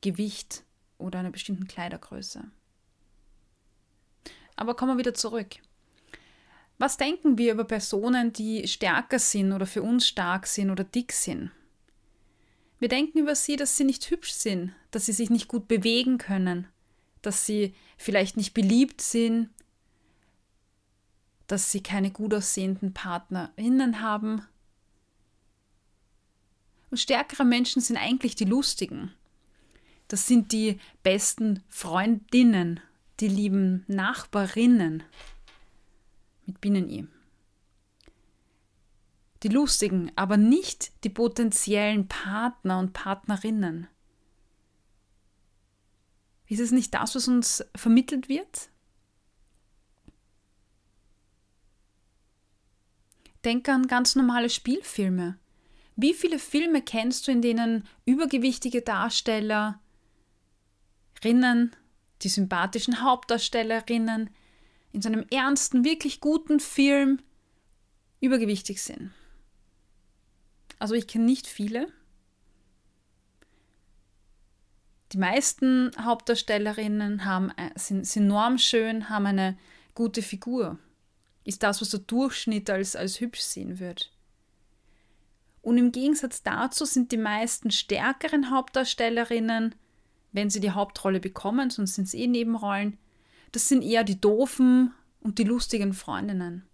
Gewicht 0.00 0.64
oder 0.98 1.18
einer 1.18 1.30
bestimmten 1.30 1.66
Kleidergröße. 1.66 2.44
Aber 4.54 4.74
kommen 4.76 4.92
wir 4.92 4.98
wieder 4.98 5.14
zurück. 5.14 5.56
Was 6.78 6.98
denken 6.98 7.38
wir 7.38 7.52
über 7.52 7.64
Personen, 7.64 8.32
die 8.32 8.68
stärker 8.68 9.18
sind 9.18 9.52
oder 9.52 9.66
für 9.66 9.82
uns 9.82 10.06
stark 10.06 10.46
sind 10.46 10.70
oder 10.70 10.84
dick 10.84 11.12
sind? 11.12 11.50
Wir 12.78 12.88
denken 12.88 13.18
über 13.18 13.34
sie, 13.34 13.56
dass 13.56 13.76
sie 13.76 13.84
nicht 13.84 14.10
hübsch 14.10 14.32
sind, 14.32 14.74
dass 14.90 15.06
sie 15.06 15.12
sich 15.12 15.30
nicht 15.30 15.48
gut 15.48 15.68
bewegen 15.68 16.18
können, 16.18 16.66
dass 17.22 17.46
sie 17.46 17.74
vielleicht 17.96 18.36
nicht 18.36 18.52
beliebt 18.52 19.00
sind, 19.00 19.48
dass 21.46 21.72
sie 21.72 21.82
keine 21.82 22.10
gut 22.10 22.34
aussehenden 22.34 22.92
Partnerinnen 22.92 24.02
haben. 24.02 24.42
Und 26.90 26.98
stärkere 26.98 27.44
Menschen 27.44 27.80
sind 27.80 27.96
eigentlich 27.96 28.34
die 28.34 28.44
lustigen. 28.44 29.14
Das 30.08 30.26
sind 30.26 30.52
die 30.52 30.78
besten 31.02 31.64
Freundinnen, 31.68 32.80
die 33.18 33.28
lieben 33.28 33.84
Nachbarinnen 33.88 35.02
mit 36.46 36.60
Binnen-I. 36.60 37.06
Die 39.42 39.48
lustigen, 39.48 40.10
aber 40.16 40.36
nicht 40.36 41.04
die 41.04 41.10
potenziellen 41.10 42.08
Partner 42.08 42.78
und 42.78 42.92
Partnerinnen. 42.92 43.86
Ist 46.48 46.60
es 46.60 46.70
nicht 46.70 46.94
das, 46.94 47.14
was 47.14 47.28
uns 47.28 47.64
vermittelt 47.74 48.28
wird? 48.28 48.70
Denke 53.44 53.72
an 53.72 53.86
ganz 53.86 54.16
normale 54.16 54.48
Spielfilme. 54.50 55.38
Wie 55.96 56.14
viele 56.14 56.38
Filme 56.38 56.82
kennst 56.82 57.26
du, 57.26 57.32
in 57.32 57.42
denen 57.42 57.86
übergewichtige 58.04 58.82
Darstellerinnen, 58.82 59.80
die 62.22 62.28
sympathischen 62.28 63.02
Hauptdarstellerinnen, 63.02 64.30
in 64.96 65.02
so 65.02 65.08
einem 65.08 65.26
ernsten, 65.30 65.84
wirklich 65.84 66.20
guten 66.20 66.58
Film 66.58 67.20
übergewichtig 68.20 68.82
sind? 68.82 69.12
Also 70.78 70.94
ich 70.94 71.06
kenne 71.06 71.24
nicht 71.24 71.46
viele. 71.46 71.88
Die 75.12 75.18
meisten 75.18 75.92
Hauptdarstellerinnen 76.00 77.24
haben, 77.24 77.50
äh, 77.56 77.70
sind, 77.76 78.06
sind 78.06 78.24
enorm 78.24 78.58
schön, 78.58 79.08
haben 79.08 79.26
eine 79.26 79.56
gute 79.94 80.22
Figur 80.22 80.78
ist 81.46 81.62
das, 81.62 81.80
was 81.80 81.90
der 81.90 82.00
Durchschnitt 82.00 82.68
als, 82.68 82.96
als 82.96 83.20
hübsch 83.20 83.40
sehen 83.40 83.78
wird. 83.78 84.10
Und 85.62 85.78
im 85.78 85.92
Gegensatz 85.92 86.42
dazu 86.42 86.84
sind 86.84 87.12
die 87.12 87.16
meisten 87.16 87.70
stärkeren 87.70 88.50
Hauptdarstellerinnen, 88.50 89.74
wenn 90.32 90.50
sie 90.50 90.60
die 90.60 90.72
Hauptrolle 90.72 91.20
bekommen, 91.20 91.70
sonst 91.70 91.94
sind 91.94 92.04
es 92.04 92.14
eh 92.14 92.26
Nebenrollen, 92.26 92.98
das 93.52 93.68
sind 93.68 93.82
eher 93.82 94.04
die 94.04 94.20
doofen 94.20 94.92
und 95.20 95.38
die 95.38 95.44
lustigen 95.44 95.92
Freundinnen. 95.92 96.66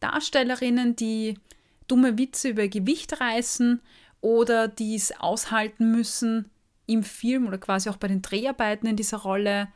Darstellerinnen, 0.00 0.96
die 0.96 1.38
dumme 1.86 2.18
Witze 2.18 2.50
über 2.50 2.68
Gewicht 2.68 3.20
reißen 3.20 3.80
oder 4.20 4.68
die 4.68 4.94
es 4.94 5.12
aushalten 5.18 5.90
müssen, 5.90 6.50
im 6.86 7.02
Film 7.02 7.46
oder 7.46 7.58
quasi 7.58 7.90
auch 7.90 7.96
bei 7.96 8.08
den 8.08 8.22
Dreharbeiten 8.22 8.86
in 8.86 8.96
dieser 8.96 9.18
Rolle 9.18 9.68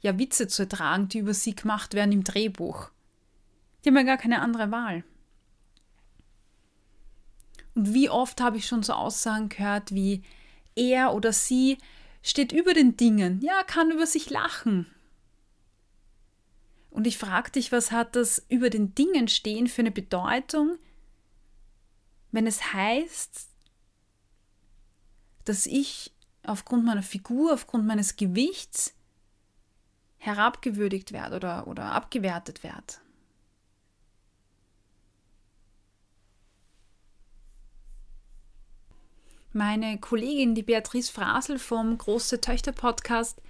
ja 0.00 0.18
Witze 0.18 0.48
zu 0.48 0.62
ertragen, 0.62 1.08
die 1.08 1.18
über 1.18 1.34
sie 1.34 1.54
gemacht 1.54 1.94
werden 1.94 2.12
im 2.12 2.24
Drehbuch. 2.24 2.90
Die 3.84 3.90
haben 3.90 3.96
ja 3.96 4.02
gar 4.02 4.16
keine 4.16 4.40
andere 4.40 4.70
Wahl. 4.70 5.04
Und 7.74 7.92
wie 7.92 8.08
oft 8.08 8.40
habe 8.40 8.56
ich 8.56 8.66
schon 8.66 8.82
so 8.82 8.94
Aussagen 8.94 9.50
gehört 9.50 9.94
wie 9.94 10.22
er 10.74 11.14
oder 11.14 11.32
sie 11.32 11.78
steht 12.22 12.52
über 12.52 12.72
den 12.72 12.96
Dingen, 12.96 13.40
ja, 13.42 13.62
kann 13.62 13.90
über 13.90 14.06
sich 14.06 14.30
lachen. 14.30 14.86
Und 16.96 17.06
ich 17.06 17.18
frage 17.18 17.50
dich, 17.50 17.72
was 17.72 17.92
hat 17.92 18.16
das 18.16 18.46
über 18.48 18.70
den 18.70 18.94
Dingen 18.94 19.28
stehen 19.28 19.66
für 19.66 19.82
eine 19.82 19.90
Bedeutung, 19.90 20.78
wenn 22.32 22.46
es 22.46 22.72
heißt, 22.72 23.50
dass 25.44 25.66
ich 25.66 26.14
aufgrund 26.42 26.86
meiner 26.86 27.02
Figur, 27.02 27.52
aufgrund 27.52 27.86
meines 27.86 28.16
Gewichts 28.16 28.94
herabgewürdigt 30.16 31.12
werde 31.12 31.36
oder, 31.36 31.66
oder 31.66 31.92
abgewertet 31.92 32.62
werde. 32.62 32.94
Meine 39.52 40.00
Kollegin, 40.00 40.54
die 40.54 40.62
Beatrice 40.62 41.12
Frasel 41.12 41.58
vom 41.58 41.98
Große 41.98 42.40
Töchter 42.40 42.72
Podcast, 42.72 43.42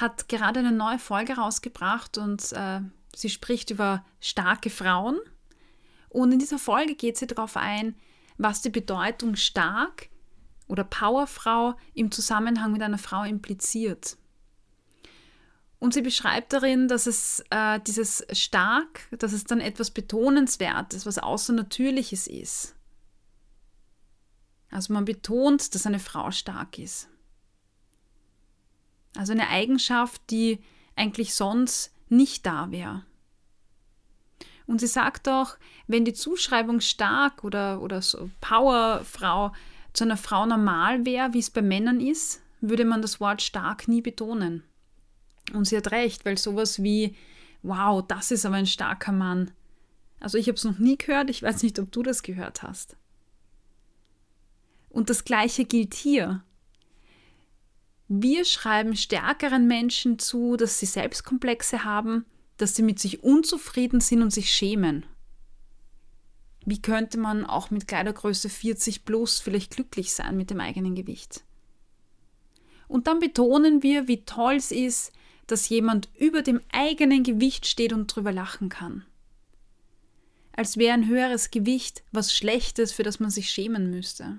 hat 0.00 0.28
gerade 0.28 0.60
eine 0.60 0.72
neue 0.72 0.98
Folge 0.98 1.34
rausgebracht 1.34 2.18
und 2.18 2.52
äh, 2.52 2.80
sie 3.14 3.30
spricht 3.30 3.70
über 3.70 4.04
starke 4.20 4.70
Frauen. 4.70 5.18
Und 6.08 6.32
in 6.32 6.38
dieser 6.38 6.58
Folge 6.58 6.94
geht 6.94 7.16
sie 7.16 7.26
darauf 7.26 7.56
ein, 7.56 7.96
was 8.36 8.62
die 8.62 8.70
Bedeutung 8.70 9.36
stark 9.36 10.08
oder 10.66 10.84
Powerfrau 10.84 11.76
im 11.92 12.10
Zusammenhang 12.10 12.72
mit 12.72 12.82
einer 12.82 12.98
Frau 12.98 13.24
impliziert. 13.24 14.16
Und 15.78 15.92
sie 15.92 16.02
beschreibt 16.02 16.52
darin, 16.52 16.88
dass 16.88 17.06
es 17.06 17.44
äh, 17.50 17.78
dieses 17.80 18.26
stark, 18.32 19.02
dass 19.18 19.32
es 19.32 19.44
dann 19.44 19.60
etwas 19.60 19.90
Betonenswertes, 19.90 21.04
was 21.04 21.18
Außernatürliches 21.18 22.26
ist. 22.26 22.74
Also 24.70 24.92
man 24.92 25.04
betont, 25.04 25.74
dass 25.74 25.86
eine 25.86 25.98
Frau 25.98 26.30
stark 26.30 26.78
ist. 26.78 27.08
Also 29.16 29.32
eine 29.32 29.48
Eigenschaft, 29.48 30.20
die 30.30 30.60
eigentlich 30.96 31.34
sonst 31.34 31.92
nicht 32.08 32.46
da 32.46 32.70
wäre. 32.70 33.04
Und 34.66 34.80
sie 34.80 34.86
sagt 34.86 35.28
auch, 35.28 35.56
wenn 35.86 36.04
die 36.04 36.14
Zuschreibung 36.14 36.80
stark 36.80 37.44
oder, 37.44 37.82
oder 37.82 38.00
so 38.00 38.30
Powerfrau 38.40 39.52
zu 39.92 40.04
einer 40.04 40.16
Frau 40.16 40.46
normal 40.46 41.04
wäre, 41.04 41.34
wie 41.34 41.38
es 41.38 41.50
bei 41.50 41.62
Männern 41.62 42.00
ist, 42.00 42.40
würde 42.60 42.84
man 42.84 43.02
das 43.02 43.20
Wort 43.20 43.42
stark 43.42 43.88
nie 43.88 44.00
betonen. 44.00 44.62
Und 45.52 45.66
sie 45.66 45.76
hat 45.76 45.90
recht, 45.90 46.24
weil 46.24 46.38
sowas 46.38 46.82
wie, 46.82 47.14
wow, 47.62 48.02
das 48.06 48.30
ist 48.30 48.46
aber 48.46 48.56
ein 48.56 48.66
starker 48.66 49.12
Mann. 49.12 49.50
Also 50.20 50.38
ich 50.38 50.48
habe 50.48 50.56
es 50.56 50.64
noch 50.64 50.78
nie 50.78 50.96
gehört, 50.96 51.28
ich 51.28 51.42
weiß 51.42 51.62
nicht, 51.62 51.78
ob 51.78 51.92
du 51.92 52.02
das 52.02 52.22
gehört 52.22 52.62
hast. 52.62 52.96
Und 54.88 55.10
das 55.10 55.24
gleiche 55.24 55.64
gilt 55.64 55.92
hier. 55.92 56.42
Wir 58.08 58.44
schreiben 58.44 58.96
stärkeren 58.96 59.66
Menschen 59.66 60.18
zu, 60.18 60.56
dass 60.56 60.78
sie 60.78 60.86
Selbstkomplexe 60.86 61.84
haben, 61.84 62.26
dass 62.58 62.74
sie 62.74 62.82
mit 62.82 62.98
sich 62.98 63.22
unzufrieden 63.22 64.00
sind 64.00 64.22
und 64.22 64.30
sich 64.30 64.50
schämen. 64.50 65.06
Wie 66.66 66.80
könnte 66.80 67.18
man 67.18 67.44
auch 67.44 67.70
mit 67.70 67.88
Kleidergröße 67.88 68.48
40 68.48 69.04
plus 69.04 69.40
vielleicht 69.40 69.74
glücklich 69.74 70.12
sein 70.12 70.36
mit 70.36 70.50
dem 70.50 70.60
eigenen 70.60 70.94
Gewicht? 70.94 71.44
Und 72.88 73.06
dann 73.06 73.18
betonen 73.18 73.82
wir, 73.82 74.08
wie 74.08 74.24
toll 74.24 74.56
es 74.56 74.70
ist, 74.70 75.12
dass 75.46 75.68
jemand 75.68 76.08
über 76.18 76.42
dem 76.42 76.60
eigenen 76.72 77.22
Gewicht 77.22 77.66
steht 77.66 77.92
und 77.92 78.06
drüber 78.06 78.32
lachen 78.32 78.68
kann. 78.68 79.04
Als 80.52 80.76
wäre 80.76 80.94
ein 80.94 81.08
höheres 81.08 81.50
Gewicht 81.50 82.02
was 82.12 82.34
Schlechtes, 82.34 82.92
für 82.92 83.02
das 83.02 83.18
man 83.20 83.30
sich 83.30 83.50
schämen 83.50 83.90
müsste. 83.90 84.38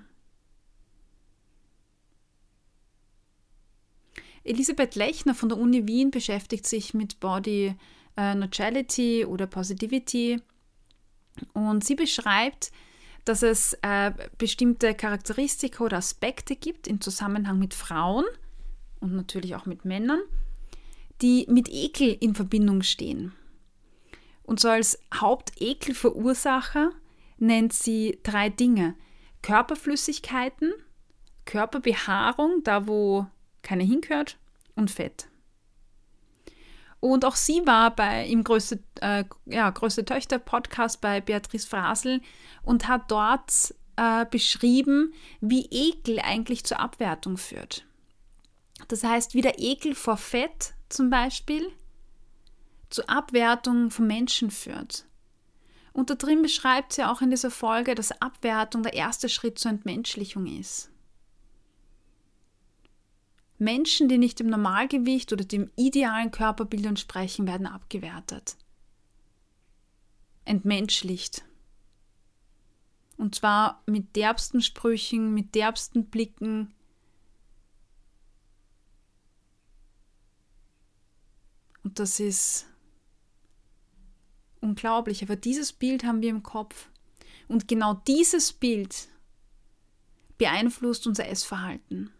Elisabeth 4.46 4.94
Lechner 4.94 5.34
von 5.34 5.48
der 5.48 5.58
Uni 5.58 5.86
Wien 5.86 6.10
beschäftigt 6.10 6.66
sich 6.66 6.94
mit 6.94 7.20
Body 7.20 7.74
äh, 8.16 8.34
Neutrality 8.34 9.24
oder 9.24 9.46
Positivity 9.46 10.40
und 11.52 11.84
sie 11.84 11.94
beschreibt, 11.94 12.72
dass 13.24 13.42
es 13.42 13.76
äh, 13.82 14.12
bestimmte 14.38 14.94
Charakteristika 14.94 15.84
oder 15.84 15.98
Aspekte 15.98 16.56
gibt 16.56 16.86
im 16.86 17.00
Zusammenhang 17.00 17.58
mit 17.58 17.74
Frauen 17.74 18.24
und 19.00 19.14
natürlich 19.14 19.54
auch 19.56 19.66
mit 19.66 19.84
Männern, 19.84 20.20
die 21.22 21.46
mit 21.48 21.68
Ekel 21.68 22.16
in 22.20 22.34
Verbindung 22.34 22.82
stehen. 22.82 23.32
Und 24.44 24.60
so 24.60 24.68
als 24.68 24.98
Hauptekelverursacher 25.12 26.92
nennt 27.38 27.72
sie 27.72 28.20
drei 28.22 28.48
Dinge. 28.48 28.94
Körperflüssigkeiten, 29.42 30.72
Körperbehaarung, 31.44 32.62
da 32.62 32.86
wo 32.86 33.26
keine 33.66 33.84
hingehört, 33.84 34.38
und 34.76 34.90
Fett. 34.90 35.28
Und 37.00 37.24
auch 37.24 37.36
sie 37.36 37.66
war 37.66 37.94
bei 37.94 38.26
im 38.26 38.44
größte, 38.44 38.78
äh, 39.00 39.24
ja, 39.46 39.70
größte 39.70 40.04
Töchter 40.04 40.38
Podcast 40.38 41.00
bei 41.00 41.20
Beatrice 41.20 41.66
Frasel 41.66 42.20
und 42.62 42.88
hat 42.88 43.10
dort 43.10 43.74
äh, 43.96 44.24
beschrieben, 44.26 45.12
wie 45.40 45.66
Ekel 45.70 46.20
eigentlich 46.20 46.64
zur 46.64 46.80
Abwertung 46.80 47.36
führt. 47.36 47.84
Das 48.88 49.04
heißt, 49.04 49.34
wie 49.34 49.40
der 49.40 49.58
Ekel 49.58 49.94
vor 49.94 50.16
Fett 50.16 50.74
zum 50.88 51.10
Beispiel 51.10 51.70
zur 52.90 53.08
Abwertung 53.10 53.90
von 53.90 54.06
Menschen 54.06 54.50
führt. 54.50 55.06
Und 55.92 56.10
da 56.10 56.14
drin 56.14 56.42
beschreibt 56.42 56.92
sie 56.92 57.04
auch 57.04 57.22
in 57.22 57.30
dieser 57.30 57.50
Folge, 57.50 57.94
dass 57.94 58.20
Abwertung 58.20 58.82
der 58.82 58.92
erste 58.92 59.28
Schritt 59.28 59.58
zur 59.58 59.70
Entmenschlichung 59.70 60.46
ist. 60.46 60.90
Menschen, 63.58 64.08
die 64.08 64.18
nicht 64.18 64.38
dem 64.38 64.48
Normalgewicht 64.48 65.32
oder 65.32 65.44
dem 65.44 65.70
idealen 65.76 66.30
Körperbild 66.30 66.84
entsprechen, 66.86 67.46
werden 67.46 67.66
abgewertet. 67.66 68.56
Entmenschlicht. 70.44 71.44
Und 73.16 73.34
zwar 73.34 73.82
mit 73.86 74.14
derbsten 74.14 74.60
Sprüchen, 74.60 75.32
mit 75.32 75.54
derbsten 75.54 76.06
Blicken, 76.06 76.74
Und 81.86 82.00
das 82.00 82.18
ist 82.18 82.66
unglaublich. 84.60 85.22
Aber 85.22 85.36
dieses 85.36 85.72
Bild 85.72 86.02
haben 86.02 86.20
wir 86.20 86.30
im 86.30 86.42
Kopf. 86.42 86.88
Und 87.46 87.68
genau 87.68 87.94
dieses 87.94 88.52
Bild 88.52 89.06
beeinflusst 90.36 91.06
unser 91.06 91.28
Essverhalten. 91.28 92.10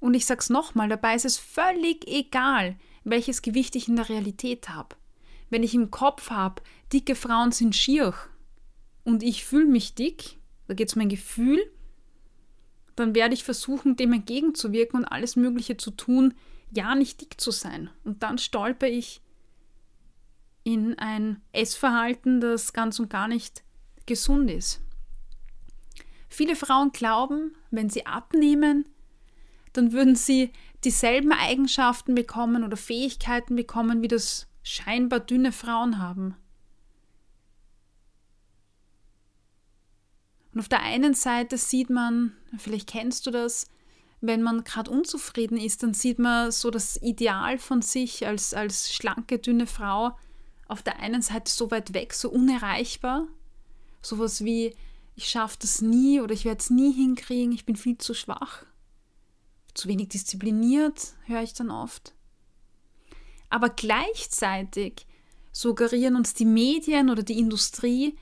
Und 0.00 0.14
ich 0.14 0.26
sage 0.26 0.40
es 0.40 0.50
nochmal, 0.50 0.88
dabei 0.88 1.14
ist 1.14 1.24
es 1.24 1.38
völlig 1.38 2.06
egal, 2.06 2.76
welches 3.04 3.42
Gewicht 3.42 3.74
ich 3.76 3.88
in 3.88 3.96
der 3.96 4.08
Realität 4.08 4.68
habe. 4.68 4.96
Wenn 5.50 5.62
ich 5.62 5.74
im 5.74 5.90
Kopf 5.90 6.30
habe, 6.30 6.62
dicke 6.92 7.14
Frauen 7.14 7.52
sind 7.52 7.74
schier 7.74 8.14
und 9.04 9.22
ich 9.22 9.44
fühle 9.44 9.66
mich 9.66 9.94
dick, 9.94 10.38
da 10.66 10.74
geht 10.74 10.88
es 10.88 10.94
um 10.94 11.00
mein 11.00 11.08
Gefühl, 11.08 11.58
dann 12.96 13.14
werde 13.14 13.34
ich 13.34 13.44
versuchen, 13.44 13.96
dem 13.96 14.12
entgegenzuwirken 14.12 15.00
und 15.00 15.06
alles 15.06 15.36
Mögliche 15.36 15.76
zu 15.76 15.90
tun, 15.90 16.34
ja 16.70 16.94
nicht 16.94 17.20
dick 17.20 17.40
zu 17.40 17.50
sein. 17.50 17.90
Und 18.04 18.22
dann 18.22 18.38
stolper 18.38 18.88
ich 18.88 19.22
in 20.64 20.98
ein 20.98 21.40
Essverhalten, 21.52 22.40
das 22.40 22.72
ganz 22.72 22.98
und 22.98 23.08
gar 23.08 23.28
nicht 23.28 23.62
gesund 24.06 24.50
ist. 24.50 24.80
Viele 26.28 26.56
Frauen 26.56 26.92
glauben, 26.92 27.56
wenn 27.70 27.88
sie 27.88 28.04
abnehmen, 28.04 28.86
dann 29.72 29.92
würden 29.92 30.16
sie 30.16 30.52
dieselben 30.84 31.32
Eigenschaften 31.32 32.14
bekommen 32.14 32.64
oder 32.64 32.76
Fähigkeiten 32.76 33.56
bekommen, 33.56 34.02
wie 34.02 34.08
das 34.08 34.46
scheinbar 34.62 35.20
dünne 35.20 35.52
Frauen 35.52 35.98
haben. 35.98 36.36
Und 40.52 40.60
auf 40.60 40.68
der 40.68 40.82
einen 40.82 41.14
Seite 41.14 41.58
sieht 41.58 41.90
man, 41.90 42.32
vielleicht 42.56 42.88
kennst 42.88 43.26
du 43.26 43.30
das, 43.30 43.66
wenn 44.20 44.42
man 44.42 44.64
gerade 44.64 44.90
unzufrieden 44.90 45.56
ist, 45.56 45.82
dann 45.82 45.94
sieht 45.94 46.18
man 46.18 46.50
so 46.50 46.70
das 46.70 47.00
Ideal 47.00 47.58
von 47.58 47.82
sich 47.82 48.26
als, 48.26 48.54
als 48.54 48.92
schlanke, 48.92 49.38
dünne 49.38 49.66
Frau 49.66 50.16
auf 50.66 50.82
der 50.82 51.00
einen 51.00 51.22
Seite 51.22 51.50
so 51.50 51.70
weit 51.70 51.94
weg, 51.94 52.12
so 52.12 52.30
unerreichbar. 52.30 53.26
Sowas 54.02 54.44
wie, 54.44 54.74
ich 55.16 55.28
schaffe 55.28 55.56
das 55.60 55.80
nie 55.80 56.20
oder 56.20 56.34
ich 56.34 56.44
werde 56.44 56.60
es 56.60 56.70
nie 56.70 56.92
hinkriegen, 56.92 57.52
ich 57.52 57.64
bin 57.64 57.76
viel 57.76 57.98
zu 57.98 58.14
schwach. 58.14 58.64
Zu 59.78 59.86
wenig 59.86 60.08
diszipliniert, 60.08 61.14
höre 61.26 61.42
ich 61.44 61.52
dann 61.52 61.70
oft. 61.70 62.12
Aber 63.48 63.68
gleichzeitig 63.68 65.06
suggerieren 65.52 66.16
uns 66.16 66.34
die 66.34 66.46
Medien 66.46 67.10
oder 67.10 67.22
die 67.22 67.38
Industrie, 67.38 68.18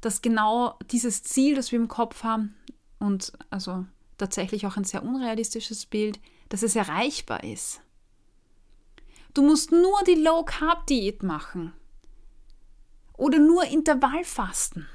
dass 0.00 0.22
genau 0.22 0.78
dieses 0.90 1.22
Ziel, 1.22 1.56
das 1.56 1.72
wir 1.72 1.78
im 1.78 1.88
Kopf 1.88 2.22
haben, 2.22 2.54
und 2.98 3.34
also 3.50 3.84
tatsächlich 4.16 4.66
auch 4.66 4.78
ein 4.78 4.84
sehr 4.84 5.02
unrealistisches 5.02 5.84
Bild, 5.84 6.18
dass 6.48 6.62
es 6.62 6.74
erreichbar 6.74 7.44
ist. 7.44 7.82
Du 9.34 9.42
musst 9.42 9.72
nur 9.72 10.02
die 10.06 10.14
Low-Carb-Diät 10.14 11.22
machen 11.22 11.74
oder 13.18 13.38
nur 13.38 13.64
Intervallfasten 13.66 14.88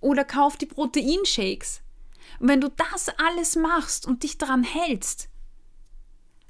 oder 0.00 0.24
kauf 0.24 0.56
die 0.56 0.64
Proteinshakes. 0.64 1.82
Und 2.38 2.48
wenn 2.48 2.60
du 2.60 2.68
das 2.70 3.08
alles 3.18 3.56
machst 3.56 4.06
und 4.06 4.22
dich 4.22 4.38
daran 4.38 4.62
hältst, 4.62 5.28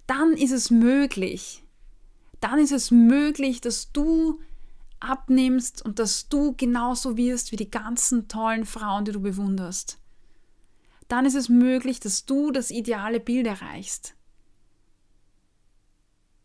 dann 0.06 0.32
ist 0.32 0.52
es 0.52 0.70
möglich. 0.70 1.64
Dann 2.40 2.58
ist 2.58 2.72
es 2.72 2.90
möglich, 2.90 3.60
dass 3.60 3.92
du 3.92 4.40
abnimmst 4.98 5.84
und 5.84 5.98
dass 5.98 6.28
du 6.28 6.54
genauso 6.56 7.16
wirst 7.16 7.52
wie 7.52 7.56
die 7.56 7.70
ganzen 7.70 8.28
tollen 8.28 8.66
Frauen, 8.66 9.04
die 9.04 9.12
du 9.12 9.20
bewunderst 9.20 10.00
dann 11.10 11.26
ist 11.26 11.34
es 11.34 11.48
möglich, 11.48 11.98
dass 11.98 12.24
du 12.24 12.52
das 12.52 12.70
ideale 12.70 13.18
Bild 13.18 13.46
erreichst. 13.46 14.14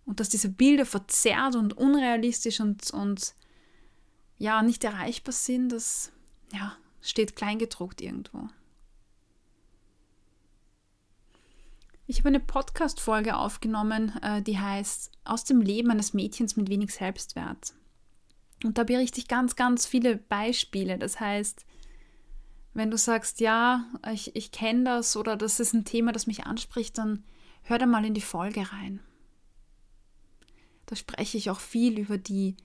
Und 0.06 0.19
dass 0.19 0.28
diese 0.28 0.50
Bilder 0.50 0.88
verzerrt 0.88 1.56
und 1.56 1.78
unrealistisch 1.78 2.60
und, 2.60 2.89
und 2.91 3.36
ja, 4.38 4.63
nicht 4.63 4.84
erreichbar 4.84 5.34
sind, 5.34 5.69
das 5.69 6.12
ja, 6.52 6.76
steht 7.00 7.36
kleingedruckt 7.36 8.02
irgendwo. 8.02 8.50
Ich 12.07 12.19
habe 12.19 12.29
eine 12.29 12.39
Podcast-Folge 12.39 13.35
aufgenommen, 13.35 14.13
äh, 14.21 14.41
die 14.41 14.59
heißt 14.59 15.11
Aus 15.23 15.43
dem 15.43 15.59
Leben 15.59 15.89
eines 15.89 16.13
Mädchens 16.13 16.55
mit 16.55 16.69
wenig 16.69 16.93
Selbstwert. 16.93 17.73
Und 18.63 18.77
da 18.77 18.83
berichte 18.83 19.19
ich 19.19 19.27
ganz, 19.27 19.55
ganz 19.55 19.87
viele 19.87 20.17
Beispiele. 20.17 20.99
Das 20.99 21.19
heißt, 21.19 21.65
wenn 22.75 22.91
du 22.91 22.97
sagst, 22.97 23.39
ja, 23.39 23.85
ich, 24.13 24.35
ich 24.35 24.51
kenne 24.51 24.83
das 24.83 25.17
oder 25.17 25.35
das 25.35 25.59
ist 25.59 25.73
ein 25.73 25.85
Thema, 25.85 26.11
das 26.11 26.27
mich 26.27 26.45
anspricht, 26.45 26.97
dann 26.99 27.23
hör 27.63 27.79
da 27.79 27.87
mal 27.87 28.05
in 28.05 28.13
die 28.13 28.21
Folge 28.21 28.71
rein. 28.71 28.99
Da 30.85 30.95
spreche 30.95 31.37
ich 31.37 31.49
auch 31.49 31.59
viel 31.59 31.97
über 31.97 32.19
die 32.19 32.55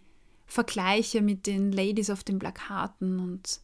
Vergleiche 0.44 1.22
mit 1.22 1.46
den 1.46 1.72
Ladies 1.72 2.10
auf 2.10 2.24
den 2.24 2.38
Plakaten 2.38 3.18
und 3.18 3.60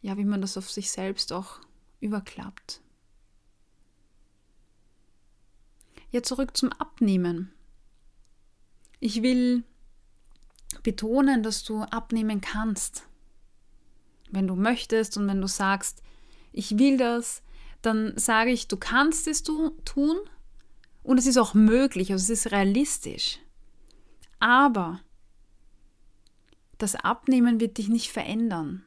ja, 0.00 0.16
wie 0.16 0.24
man 0.24 0.40
das 0.40 0.56
auf 0.56 0.68
sich 0.68 0.90
selbst 0.90 1.32
auch 1.32 1.60
überklappt. 2.00 2.80
Ja, 6.12 6.22
zurück 6.22 6.56
zum 6.56 6.70
Abnehmen. 6.72 7.52
Ich 9.00 9.22
will 9.22 9.64
betonen, 10.82 11.42
dass 11.42 11.64
du 11.64 11.82
abnehmen 11.82 12.40
kannst. 12.40 13.08
Wenn 14.30 14.46
du 14.46 14.54
möchtest 14.54 15.16
und 15.16 15.26
wenn 15.26 15.40
du 15.40 15.48
sagst, 15.48 16.02
ich 16.52 16.78
will 16.78 16.98
das, 16.98 17.42
dann 17.80 18.16
sage 18.16 18.50
ich, 18.50 18.68
du 18.68 18.76
kannst 18.76 19.26
es 19.26 19.42
tun 19.42 20.18
und 21.02 21.18
es 21.18 21.26
ist 21.26 21.38
auch 21.38 21.54
möglich, 21.54 22.12
also 22.12 22.22
es 22.22 22.40
ist 22.40 22.52
realistisch. 22.52 23.38
Aber 24.38 25.00
das 26.76 26.94
Abnehmen 26.94 27.58
wird 27.58 27.78
dich 27.78 27.88
nicht 27.88 28.10
verändern. 28.10 28.84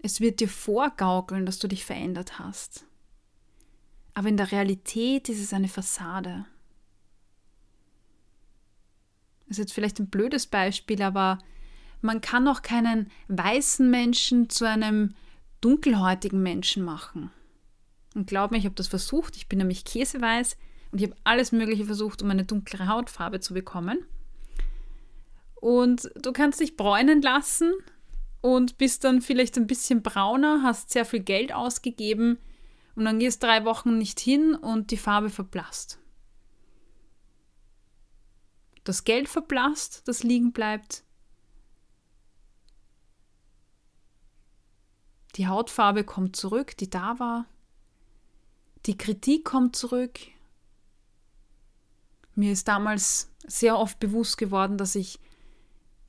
Es 0.00 0.20
wird 0.20 0.40
dir 0.40 0.48
vorgaukeln, 0.48 1.46
dass 1.46 1.58
du 1.58 1.68
dich 1.68 1.84
verändert 1.84 2.38
hast. 2.38 2.87
Aber 4.18 4.28
in 4.28 4.36
der 4.36 4.50
Realität 4.50 5.28
ist 5.28 5.40
es 5.40 5.52
eine 5.52 5.68
Fassade. 5.68 6.44
Das 9.46 9.50
ist 9.50 9.58
jetzt 9.58 9.72
vielleicht 9.72 10.00
ein 10.00 10.10
blödes 10.10 10.48
Beispiel, 10.48 11.00
aber 11.02 11.38
man 12.00 12.20
kann 12.20 12.48
auch 12.48 12.62
keinen 12.62 13.12
weißen 13.28 13.88
Menschen 13.88 14.50
zu 14.50 14.68
einem 14.68 15.14
dunkelhäutigen 15.60 16.42
Menschen 16.42 16.84
machen. 16.84 17.30
Und 18.16 18.26
glaub 18.26 18.50
mir, 18.50 18.58
ich 18.58 18.64
habe 18.64 18.74
das 18.74 18.88
versucht. 18.88 19.36
Ich 19.36 19.48
bin 19.48 19.58
nämlich 19.58 19.84
käseweiß 19.84 20.56
und 20.90 21.00
ich 21.00 21.06
habe 21.06 21.20
alles 21.22 21.52
Mögliche 21.52 21.84
versucht, 21.84 22.20
um 22.20 22.30
eine 22.30 22.44
dunklere 22.44 22.88
Hautfarbe 22.88 23.38
zu 23.38 23.54
bekommen. 23.54 24.04
Und 25.54 26.10
du 26.20 26.32
kannst 26.32 26.58
dich 26.58 26.76
bräunen 26.76 27.22
lassen 27.22 27.72
und 28.40 28.78
bist 28.78 29.04
dann 29.04 29.22
vielleicht 29.22 29.56
ein 29.58 29.68
bisschen 29.68 30.02
brauner, 30.02 30.64
hast 30.64 30.90
sehr 30.90 31.04
viel 31.04 31.20
Geld 31.20 31.54
ausgegeben 31.54 32.38
und 32.98 33.04
dann 33.04 33.20
gehst 33.20 33.44
drei 33.44 33.64
Wochen 33.64 33.96
nicht 33.96 34.18
hin 34.18 34.56
und 34.56 34.90
die 34.90 34.96
Farbe 34.96 35.30
verblasst. 35.30 36.00
Das 38.82 39.04
Geld 39.04 39.28
verblasst, 39.28 40.08
das 40.08 40.24
liegen 40.24 40.50
bleibt. 40.50 41.04
Die 45.36 45.46
Hautfarbe 45.46 46.02
kommt 46.02 46.34
zurück, 46.34 46.76
die 46.76 46.90
da 46.90 47.20
war. 47.20 47.46
Die 48.86 48.98
Kritik 48.98 49.44
kommt 49.44 49.76
zurück. 49.76 50.18
Mir 52.34 52.50
ist 52.50 52.66
damals 52.66 53.30
sehr 53.46 53.78
oft 53.78 54.00
bewusst 54.00 54.38
geworden, 54.38 54.76
dass 54.76 54.96
ich 54.96 55.20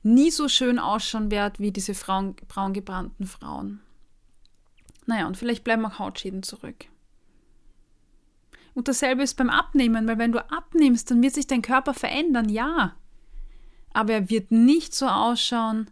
nie 0.02 0.32
so 0.32 0.48
schön 0.48 0.80
ausschauen 0.80 1.30
werde 1.30 1.60
wie 1.60 1.70
diese 1.70 1.94
Frauen, 1.94 2.34
braun 2.48 2.72
gebrannten 2.72 3.28
Frauen. 3.28 3.80
Naja, 5.10 5.26
und 5.26 5.36
vielleicht 5.36 5.64
bleiben 5.64 5.84
auch 5.84 5.98
Hautschäden 5.98 6.44
zurück. 6.44 6.86
Und 8.74 8.86
dasselbe 8.86 9.24
ist 9.24 9.36
beim 9.36 9.50
Abnehmen, 9.50 10.06
weil 10.06 10.18
wenn 10.18 10.30
du 10.30 10.38
abnimmst, 10.52 11.10
dann 11.10 11.20
wird 11.20 11.34
sich 11.34 11.48
dein 11.48 11.62
Körper 11.62 11.94
verändern, 11.94 12.48
ja. 12.48 12.94
Aber 13.92 14.12
er 14.12 14.30
wird 14.30 14.52
nicht 14.52 14.94
so 14.94 15.08
ausschauen 15.08 15.90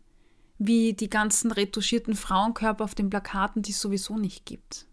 wie 0.58 0.92
die 0.92 1.10
ganzen 1.10 1.50
retuschierten 1.50 2.14
Frauenkörper 2.14 2.84
auf 2.84 2.94
den 2.94 3.10
Plakaten, 3.10 3.62
die 3.62 3.72
es 3.72 3.80
sowieso 3.80 4.16
nicht 4.16 4.46
gibt. 4.46 4.86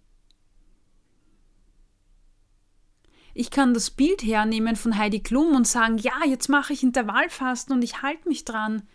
Ich 3.35 3.51
kann 3.51 3.75
das 3.75 3.91
Bild 3.91 4.23
hernehmen 4.23 4.75
von 4.75 4.97
Heidi 4.97 5.19
Klum 5.19 5.55
und 5.55 5.67
sagen, 5.67 5.99
ja, 5.99 6.25
jetzt 6.25 6.49
mache 6.49 6.73
ich 6.73 6.81
Intervallfasten 6.81 7.75
und 7.75 7.83
ich 7.83 8.01
halte 8.01 8.27
mich 8.27 8.43
dran. 8.43 8.87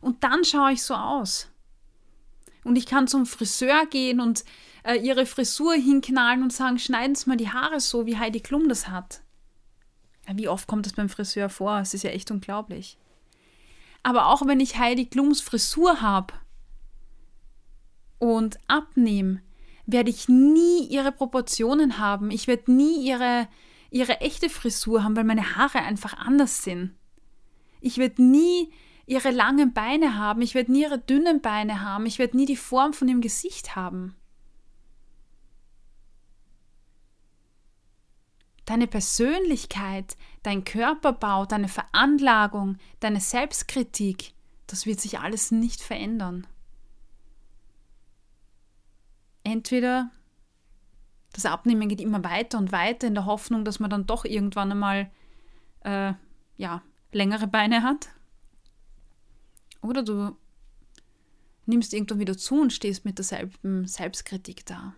Und 0.00 0.24
dann 0.24 0.44
schaue 0.44 0.72
ich 0.72 0.82
so 0.82 0.94
aus. 0.94 1.51
Und 2.64 2.76
ich 2.76 2.86
kann 2.86 3.08
zum 3.08 3.26
Friseur 3.26 3.86
gehen 3.86 4.20
und 4.20 4.44
äh, 4.84 4.96
ihre 4.96 5.26
Frisur 5.26 5.74
hinknallen 5.74 6.42
und 6.42 6.52
sagen, 6.52 6.78
schneiden 6.78 7.14
Sie 7.14 7.28
mal 7.28 7.36
die 7.36 7.50
Haare 7.50 7.80
so, 7.80 8.06
wie 8.06 8.18
Heidi 8.18 8.40
Klum 8.40 8.68
das 8.68 8.88
hat. 8.88 9.22
Wie 10.32 10.48
oft 10.48 10.68
kommt 10.68 10.86
das 10.86 10.92
beim 10.92 11.08
Friseur 11.08 11.48
vor? 11.48 11.78
Es 11.80 11.94
ist 11.94 12.04
ja 12.04 12.10
echt 12.10 12.30
unglaublich. 12.30 12.98
Aber 14.02 14.26
auch 14.26 14.46
wenn 14.46 14.60
ich 14.60 14.78
Heidi 14.78 15.06
Klums 15.06 15.40
Frisur 15.40 16.00
habe 16.00 16.34
und 18.18 18.58
abnehme, 18.68 19.42
werde 19.86 20.10
ich 20.10 20.28
nie 20.28 20.86
ihre 20.86 21.12
Proportionen 21.12 21.98
haben. 21.98 22.30
Ich 22.30 22.46
werde 22.46 22.72
nie 22.72 23.04
ihre, 23.04 23.48
ihre 23.90 24.20
echte 24.20 24.48
Frisur 24.48 25.02
haben, 25.02 25.16
weil 25.16 25.24
meine 25.24 25.56
Haare 25.56 25.78
einfach 25.78 26.14
anders 26.14 26.62
sind. 26.62 26.94
Ich 27.80 27.98
werde 27.98 28.22
nie 28.22 28.72
ihre 29.06 29.30
langen 29.30 29.72
Beine 29.72 30.16
haben, 30.16 30.42
ich 30.42 30.54
werde 30.54 30.72
nie 30.72 30.82
ihre 30.82 30.98
dünnen 30.98 31.40
Beine 31.40 31.82
haben, 31.82 32.06
ich 32.06 32.18
werde 32.18 32.36
nie 32.36 32.46
die 32.46 32.56
Form 32.56 32.92
von 32.92 33.08
ihrem 33.08 33.20
Gesicht 33.20 33.76
haben. 33.76 34.16
Deine 38.64 38.86
Persönlichkeit, 38.86 40.16
dein 40.42 40.64
Körperbau, 40.64 41.46
deine 41.46 41.68
Veranlagung, 41.68 42.78
deine 43.00 43.20
Selbstkritik, 43.20 44.34
das 44.66 44.86
wird 44.86 45.00
sich 45.00 45.18
alles 45.18 45.50
nicht 45.50 45.82
verändern. 45.82 46.46
Entweder 49.42 50.10
das 51.32 51.46
Abnehmen 51.46 51.88
geht 51.88 52.00
immer 52.00 52.22
weiter 52.22 52.58
und 52.58 52.72
weiter 52.72 53.06
in 53.06 53.14
der 53.14 53.26
Hoffnung, 53.26 53.64
dass 53.64 53.80
man 53.80 53.90
dann 53.90 54.06
doch 54.06 54.24
irgendwann 54.24 54.70
einmal 54.70 55.10
äh, 55.80 56.12
ja, 56.56 56.82
längere 57.10 57.46
Beine 57.46 57.82
hat. 57.82 58.08
Oder 59.82 60.02
du 60.02 60.36
nimmst 61.66 61.92
irgendwann 61.92 62.20
wieder 62.20 62.36
zu 62.36 62.60
und 62.60 62.72
stehst 62.72 63.04
mit 63.04 63.18
derselben 63.18 63.86
Selbstkritik 63.86 64.64
da. 64.64 64.94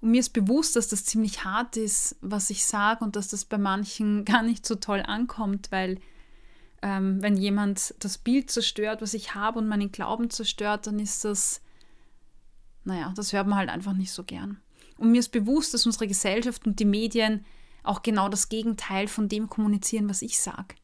Und 0.00 0.12
mir 0.12 0.20
ist 0.20 0.30
bewusst, 0.30 0.76
dass 0.76 0.88
das 0.88 1.04
ziemlich 1.04 1.44
hart 1.44 1.76
ist, 1.76 2.16
was 2.20 2.50
ich 2.50 2.64
sage 2.64 3.04
und 3.04 3.16
dass 3.16 3.28
das 3.28 3.44
bei 3.44 3.58
manchen 3.58 4.24
gar 4.24 4.42
nicht 4.42 4.64
so 4.64 4.76
toll 4.76 5.02
ankommt, 5.04 5.72
weil 5.72 6.00
ähm, 6.82 7.20
wenn 7.20 7.36
jemand 7.36 7.94
das 7.98 8.18
Bild 8.18 8.50
zerstört, 8.50 9.02
was 9.02 9.14
ich 9.14 9.34
habe 9.34 9.58
und 9.58 9.66
meinen 9.66 9.90
Glauben 9.90 10.30
zerstört, 10.30 10.86
dann 10.86 11.00
ist 11.00 11.24
das, 11.24 11.60
naja, 12.84 13.12
das 13.16 13.32
hört 13.32 13.48
man 13.48 13.58
halt 13.58 13.70
einfach 13.70 13.94
nicht 13.94 14.12
so 14.12 14.22
gern. 14.22 14.60
Und 14.96 15.10
mir 15.10 15.18
ist 15.18 15.30
bewusst, 15.30 15.74
dass 15.74 15.86
unsere 15.86 16.06
Gesellschaft 16.06 16.66
und 16.66 16.78
die 16.78 16.84
Medien 16.84 17.44
auch 17.82 18.02
genau 18.02 18.28
das 18.28 18.48
Gegenteil 18.48 19.08
von 19.08 19.28
dem 19.28 19.48
kommunizieren, 19.48 20.08
was 20.08 20.22
ich 20.22 20.38
sage. 20.38 20.74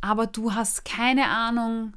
Aber 0.00 0.26
du 0.26 0.54
hast 0.54 0.84
keine 0.84 1.28
Ahnung, 1.28 1.94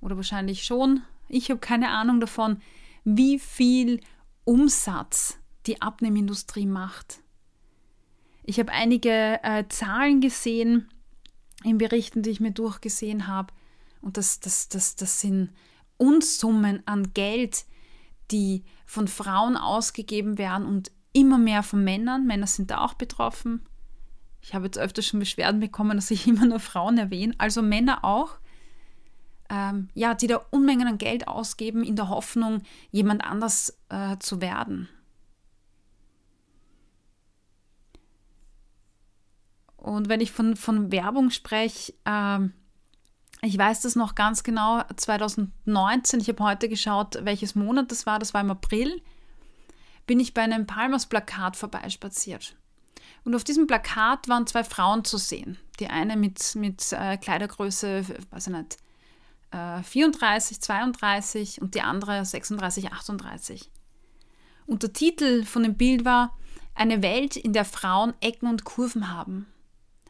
oder 0.00 0.16
wahrscheinlich 0.16 0.64
schon, 0.64 1.02
ich 1.28 1.50
habe 1.50 1.60
keine 1.60 1.88
Ahnung 1.90 2.20
davon, 2.20 2.60
wie 3.04 3.38
viel 3.38 4.00
Umsatz 4.44 5.38
die 5.66 5.80
Abnehmindustrie 5.80 6.66
macht. 6.66 7.20
Ich 8.44 8.58
habe 8.58 8.72
einige 8.72 9.40
äh, 9.42 9.64
Zahlen 9.68 10.20
gesehen 10.20 10.88
in 11.64 11.78
Berichten, 11.78 12.22
die 12.22 12.30
ich 12.30 12.40
mir 12.40 12.50
durchgesehen 12.50 13.28
habe. 13.28 13.54
Und 14.00 14.16
das, 14.16 14.40
das, 14.40 14.68
das, 14.68 14.96
das 14.96 15.20
sind 15.20 15.50
Unsummen 15.96 16.82
an 16.86 17.14
Geld, 17.14 17.64
die 18.32 18.64
von 18.84 19.06
Frauen 19.06 19.56
ausgegeben 19.56 20.38
werden 20.38 20.66
und 20.66 20.90
immer 21.12 21.38
mehr 21.38 21.62
von 21.62 21.84
Männern. 21.84 22.26
Männer 22.26 22.46
sind 22.46 22.70
da 22.70 22.80
auch 22.80 22.94
betroffen. 22.94 23.66
Ich 24.40 24.54
habe 24.54 24.64
jetzt 24.64 24.78
öfter 24.78 25.02
schon 25.02 25.20
Beschwerden 25.20 25.60
bekommen, 25.60 25.96
dass 25.96 26.10
ich 26.10 26.26
immer 26.26 26.46
nur 26.46 26.60
Frauen 26.60 26.98
erwähne, 26.98 27.34
also 27.38 27.62
Männer 27.62 28.04
auch 28.04 28.38
ähm, 29.52 29.90
ja, 29.92 30.14
die 30.14 30.28
da 30.28 30.40
Unmengen 30.50 30.88
an 30.88 30.96
Geld 30.96 31.28
ausgeben 31.28 31.84
in 31.84 31.94
der 31.94 32.08
Hoffnung, 32.08 32.62
jemand 32.90 33.22
anders 33.22 33.78
äh, 33.90 34.16
zu 34.18 34.40
werden. 34.40 34.88
Und 39.76 40.08
wenn 40.08 40.22
ich 40.22 40.32
von, 40.32 40.56
von 40.56 40.90
Werbung 40.90 41.30
spreche, 41.30 41.92
ähm, 42.06 42.54
ich 43.42 43.58
weiß 43.58 43.82
das 43.82 43.94
noch 43.94 44.14
ganz 44.14 44.42
genau, 44.42 44.82
2019, 44.96 46.20
ich 46.20 46.28
habe 46.28 46.44
heute 46.44 46.70
geschaut, 46.70 47.18
welches 47.22 47.54
Monat 47.54 47.90
das 47.90 48.06
war, 48.06 48.18
das 48.18 48.32
war 48.32 48.40
im 48.40 48.52
April, 48.52 49.02
bin 50.12 50.20
ich 50.20 50.34
bei 50.34 50.42
einem 50.42 50.66
Palmers-Plakat 50.66 51.56
vorbeispaziert. 51.56 52.54
Und 53.24 53.34
auf 53.34 53.44
diesem 53.44 53.66
Plakat 53.66 54.28
waren 54.28 54.46
zwei 54.46 54.62
Frauen 54.62 55.06
zu 55.06 55.16
sehen. 55.16 55.56
Die 55.80 55.86
eine 55.86 56.18
mit, 56.18 56.54
mit 56.54 56.92
äh, 56.92 57.16
Kleidergröße, 57.16 58.04
weiß 58.30 58.48
ich 58.48 58.52
nicht, 58.52 58.76
äh, 59.52 59.82
34, 59.82 60.60
32 60.60 61.62
und 61.62 61.74
die 61.74 61.80
andere 61.80 62.26
36, 62.26 62.92
38. 62.92 63.70
Und 64.66 64.82
der 64.82 64.92
Titel 64.92 65.46
von 65.46 65.62
dem 65.62 65.78
Bild 65.78 66.04
war 66.04 66.36
Eine 66.74 67.00
Welt, 67.00 67.36
in 67.36 67.54
der 67.54 67.64
Frauen 67.64 68.12
Ecken 68.20 68.50
und 68.50 68.64
Kurven 68.64 69.10
haben. 69.10 69.46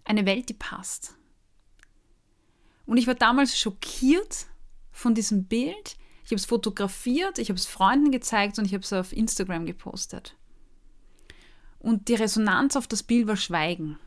Eine 0.03 0.27
Welt, 0.27 0.49
die 0.49 0.55
passt. 0.55 1.15
Und 2.87 2.97
ich 2.97 3.07
war 3.07 3.15
damals 3.15 3.57
schockiert 3.57 4.47
von 4.91 5.15
diesem 5.15 5.45
Bild. 5.45 5.95
Ich 6.33 6.35
habe 6.35 6.41
es 6.41 6.47
fotografiert, 6.47 7.39
ich 7.39 7.51
habe 7.51 7.59
es 7.59 7.67
Freunden 7.67 8.11
gezeigt 8.11 8.59
und 8.59 8.65
ich 8.65 8.73
habe 8.73 8.83
es 8.83 8.93
auf 8.95 9.13
Instagram 9.13 9.67
gepostet. 9.67 10.35
Und 11.79 12.09
die 12.09 12.15
Resonanz 12.15 12.75
auf 12.75 12.87
das 12.87 13.03
Bild 13.03 13.27
war 13.27 13.37
Schweigen. 13.37 13.99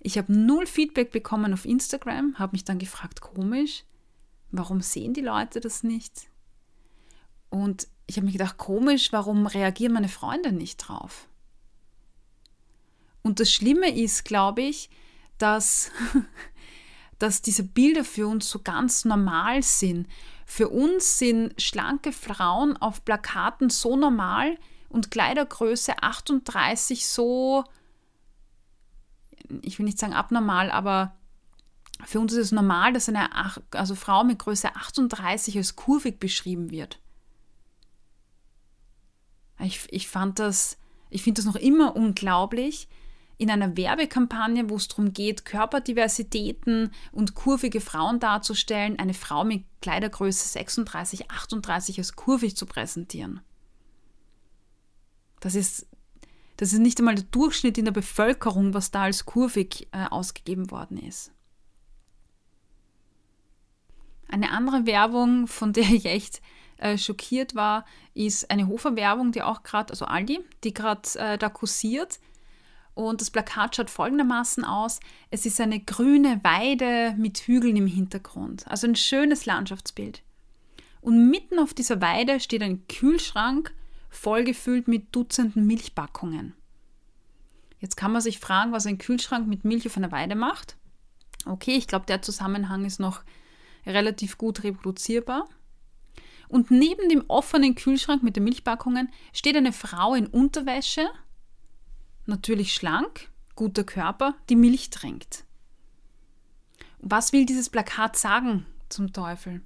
Ich 0.00 0.18
habe 0.18 0.30
null 0.30 0.66
Feedback 0.66 1.12
bekommen 1.12 1.54
auf 1.54 1.64
Instagram, 1.64 2.38
habe 2.38 2.52
mich 2.52 2.64
dann 2.64 2.78
gefragt, 2.78 3.22
komisch, 3.22 3.84
warum 4.50 4.82
sehen 4.82 5.14
die 5.14 5.22
Leute 5.22 5.60
das 5.60 5.82
nicht? 5.82 6.28
Und 7.48 7.88
ich 8.06 8.18
habe 8.18 8.26
mir 8.26 8.32
gedacht, 8.32 8.58
komisch, 8.58 9.10
warum 9.10 9.46
reagieren 9.46 9.94
meine 9.94 10.10
Freunde 10.10 10.52
nicht 10.52 10.76
drauf? 10.76 11.26
Und 13.22 13.40
das 13.40 13.50
Schlimme 13.50 13.98
ist, 13.98 14.26
glaube 14.26 14.60
ich, 14.60 14.90
dass, 15.38 15.90
dass 17.18 17.40
diese 17.40 17.64
Bilder 17.64 18.04
für 18.04 18.28
uns 18.28 18.50
so 18.50 18.58
ganz 18.58 19.06
normal 19.06 19.62
sind. 19.62 20.06
Für 20.44 20.68
uns 20.68 21.18
sind 21.18 21.60
schlanke 21.60 22.12
Frauen 22.12 22.76
auf 22.76 23.04
Plakaten 23.04 23.70
so 23.70 23.96
normal 23.96 24.58
und 24.88 25.10
Kleidergröße 25.10 26.02
38 26.02 27.06
so, 27.06 27.64
ich 29.62 29.78
will 29.78 29.84
nicht 29.84 29.98
sagen 29.98 30.12
abnormal, 30.12 30.70
aber 30.70 31.16
für 32.04 32.20
uns 32.20 32.32
ist 32.32 32.46
es 32.46 32.52
normal, 32.52 32.92
dass 32.92 33.08
eine 33.08 33.30
also 33.70 33.94
Frau 33.94 34.24
mit 34.24 34.38
Größe 34.38 34.74
38 34.74 35.56
als 35.56 35.76
kurvig 35.76 36.18
beschrieben 36.18 36.70
wird. 36.70 37.00
Ich, 39.60 39.86
ich 39.90 40.08
fand 40.08 40.38
das, 40.38 40.78
ich 41.10 41.22
finde 41.22 41.40
das 41.40 41.46
noch 41.46 41.60
immer 41.60 41.96
unglaublich, 41.96 42.88
in 43.36 43.50
einer 43.50 43.76
Werbekampagne, 43.76 44.70
wo 44.70 44.76
es 44.76 44.88
darum 44.88 45.12
geht, 45.12 45.44
Körperdiversitäten 45.44 46.92
und 47.12 47.34
kurvige 47.34 47.80
Frauen 47.80 48.20
darzustellen, 48.20 48.98
eine 48.98 49.14
Frau 49.14 49.44
mit 49.44 49.64
Kleidergröße 49.82 50.48
36, 50.48 51.30
38 51.30 51.98
als 51.98 52.16
kurvig 52.16 52.56
zu 52.56 52.66
präsentieren. 52.66 53.40
Das 55.40 55.54
ist, 55.54 55.86
das 56.56 56.72
ist 56.72 56.78
nicht 56.78 56.98
einmal 56.98 57.16
der 57.16 57.24
Durchschnitt 57.24 57.76
in 57.76 57.84
der 57.84 57.92
Bevölkerung, 57.92 58.72
was 58.72 58.90
da 58.90 59.02
als 59.02 59.26
kurvig 59.26 59.88
äh, 59.92 60.06
ausgegeben 60.08 60.70
worden 60.70 60.96
ist. 60.98 61.32
Eine 64.28 64.52
andere 64.52 64.86
Werbung, 64.86 65.46
von 65.46 65.72
der 65.72 65.84
ich 65.84 66.06
echt 66.06 66.40
äh, 66.78 66.98
schockiert 66.98 67.54
war, 67.54 67.84
ist 68.14 68.50
eine 68.50 68.68
Hofer-Werbung, 68.68 69.32
die 69.32 69.42
auch 69.42 69.62
gerade, 69.62 69.92
also 69.92 70.06
Aldi, 70.06 70.40
die 70.64 70.74
gerade 70.74 71.08
äh, 71.16 71.38
da 71.38 71.48
kursiert. 71.48 72.18
Und 72.94 73.20
das 73.20 73.30
Plakat 73.30 73.76
schaut 73.76 73.90
folgendermaßen 73.90 74.64
aus. 74.64 75.00
Es 75.30 75.46
ist 75.46 75.60
eine 75.60 75.80
grüne 75.80 76.40
Weide 76.44 77.14
mit 77.18 77.38
Hügeln 77.38 77.76
im 77.76 77.88
Hintergrund. 77.88 78.66
Also 78.68 78.86
ein 78.86 78.96
schönes 78.96 79.46
Landschaftsbild. 79.46 80.22
Und 81.00 81.28
mitten 81.28 81.58
auf 81.58 81.74
dieser 81.74 82.00
Weide 82.00 82.40
steht 82.40 82.62
ein 82.62 82.86
Kühlschrank, 82.86 83.74
vollgefüllt 84.10 84.88
mit 84.88 85.14
Dutzenden 85.14 85.66
Milchpackungen. 85.66 86.54
Jetzt 87.80 87.96
kann 87.96 88.12
man 88.12 88.22
sich 88.22 88.38
fragen, 88.38 88.72
was 88.72 88.86
ein 88.86 88.96
Kühlschrank 88.96 89.46
mit 89.46 89.64
Milch 89.64 89.86
auf 89.86 89.96
einer 89.96 90.12
Weide 90.12 90.36
macht. 90.36 90.76
Okay, 91.44 91.76
ich 91.76 91.86
glaube, 91.86 92.06
der 92.06 92.22
Zusammenhang 92.22 92.86
ist 92.86 93.00
noch 93.00 93.22
relativ 93.84 94.38
gut 94.38 94.62
reproduzierbar. 94.62 95.46
Und 96.48 96.70
neben 96.70 97.08
dem 97.08 97.24
offenen 97.28 97.74
Kühlschrank 97.74 98.22
mit 98.22 98.36
den 98.36 98.44
Milchpackungen 98.44 99.10
steht 99.32 99.56
eine 99.56 99.72
Frau 99.72 100.14
in 100.14 100.26
Unterwäsche, 100.26 101.06
natürlich 102.26 102.74
schlank, 102.74 103.30
guter 103.54 103.84
Körper, 103.84 104.34
die 104.48 104.56
Milch 104.56 104.90
trinkt. 104.90 105.44
Was 106.98 107.32
will 107.32 107.46
dieses 107.46 107.68
Plakat 107.68 108.16
sagen 108.16 108.66
zum 108.88 109.12
Teufel? 109.12 109.62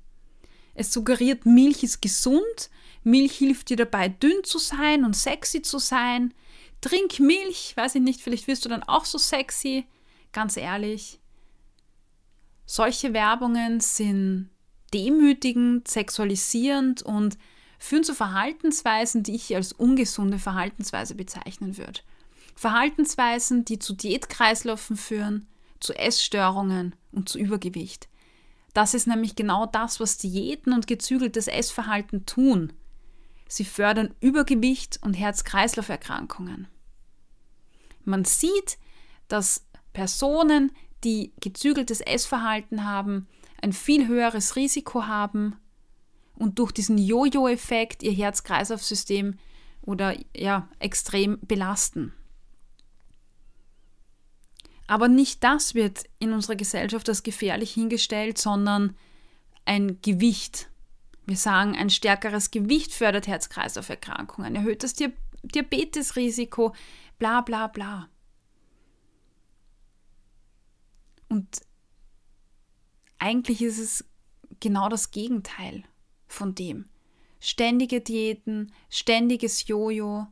Es 0.75 0.93
suggeriert, 0.93 1.47
Milch 1.47 1.83
ist 1.83 2.01
gesund, 2.01 2.71
Milch 3.03 3.37
hilft 3.37 3.71
dir 3.71 3.77
dabei, 3.77 4.09
dünn 4.09 4.45
zu 4.45 4.59
sein 4.59 5.05
und 5.05 5.17
sexy 5.17 5.63
zu 5.63 5.79
sein. 5.79 6.35
Trink 6.81 7.19
Milch, 7.19 7.77
weiß 7.77 7.97
ich 7.97 8.03
nicht, 8.03 8.21
vielleicht 8.21 8.47
wirst 8.47 8.65
du 8.65 8.69
dann 8.69 8.83
auch 8.83 9.05
so 9.05 9.19
sexy. 9.19 9.87
Ganz 10.33 10.57
ehrlich, 10.57 11.21
solche 12.67 13.13
Werbungen 13.13 13.81
sind 13.81 14.51
demütigend, 14.93 15.89
sexualisierend 15.89 17.03
und 17.03 17.39
führen 17.79 18.05
zu 18.05 18.15
Verhaltensweisen, 18.15 19.23
die 19.23 19.35
ich 19.35 19.55
als 19.55 19.73
ungesunde 19.73 20.39
Verhaltensweise 20.39 21.15
bezeichnen 21.15 21.79
würde. 21.79 22.01
Verhaltensweisen, 22.59 23.65
die 23.65 23.79
zu 23.79 23.95
Diätkreisläufen 23.95 24.97
führen, 24.97 25.47
zu 25.79 25.97
Essstörungen 25.97 26.97
und 27.13 27.29
zu 27.29 27.39
Übergewicht. 27.39 28.09
Das 28.75 28.95
ist 28.95 29.07
nämlich 29.07 29.37
genau 29.37 29.67
das, 29.67 30.01
was 30.01 30.19
Diäten 30.19 30.73
und 30.73 30.89
gezügeltes 30.89 31.47
Essverhalten 31.47 32.27
tun. 32.27 32.73
Sie 33.47 33.65
fördern 33.65 34.13
Übergewicht 34.19 34.99
und 35.03 35.15
Herz-Kreislauf-Erkrankungen. 35.15 36.67
Man 38.05 38.25
sieht, 38.25 38.79
dass 39.29 39.65
Personen, 39.93 40.73
die 41.05 41.33
gezügeltes 41.39 42.01
Essverhalten 42.01 42.85
haben, 42.85 43.29
ein 43.63 43.73
viel 43.73 44.09
höheres 44.09 44.57
Risiko 44.57 45.07
haben 45.07 45.55
und 46.35 46.59
durch 46.59 46.73
diesen 46.73 46.99
Jojo-Effekt 46.99 48.03
ihr 48.03 48.13
Herz-Kreislauf-System 48.13 49.39
oder 49.81 50.17
ja, 50.35 50.69
extrem 50.81 51.39
belasten. 51.43 52.15
Aber 54.89 55.07
nicht 55.07 55.45
das 55.45 55.75
wird 55.75 56.05
in 56.19 56.33
unserer 56.33 56.57
Gesellschaft 56.57 57.09
als 57.09 57.23
gefährlich 57.23 57.73
hingestellt, 57.73 58.39
sondern 58.39 58.97
ein 59.67 60.01
Gewicht. 60.01 60.71
Wir 61.27 61.37
sagen, 61.37 61.77
ein 61.77 61.91
stärkeres 61.91 62.51
Gewicht 62.51 62.95
fördert 62.95 63.27
Herz-Kreislauf-Erkrankungen, 63.27 64.57
erhöht 64.57 64.83
das 64.83 64.95
Diabetesrisiko, 64.95 66.75
bla 67.19 67.43
bla 67.43 67.67
bla. 67.67 68.09
Und 71.29 71.61
eigentlich 73.19 73.61
ist 73.61 73.79
es 73.79 74.05
genau 74.59 74.89
das 74.89 75.11
Gegenteil 75.11 75.85
von 76.27 76.55
dem. 76.55 76.89
Ständige 77.41 78.01
Diäten, 78.01 78.73
ständiges 78.89 79.69
Jojo 79.69 80.29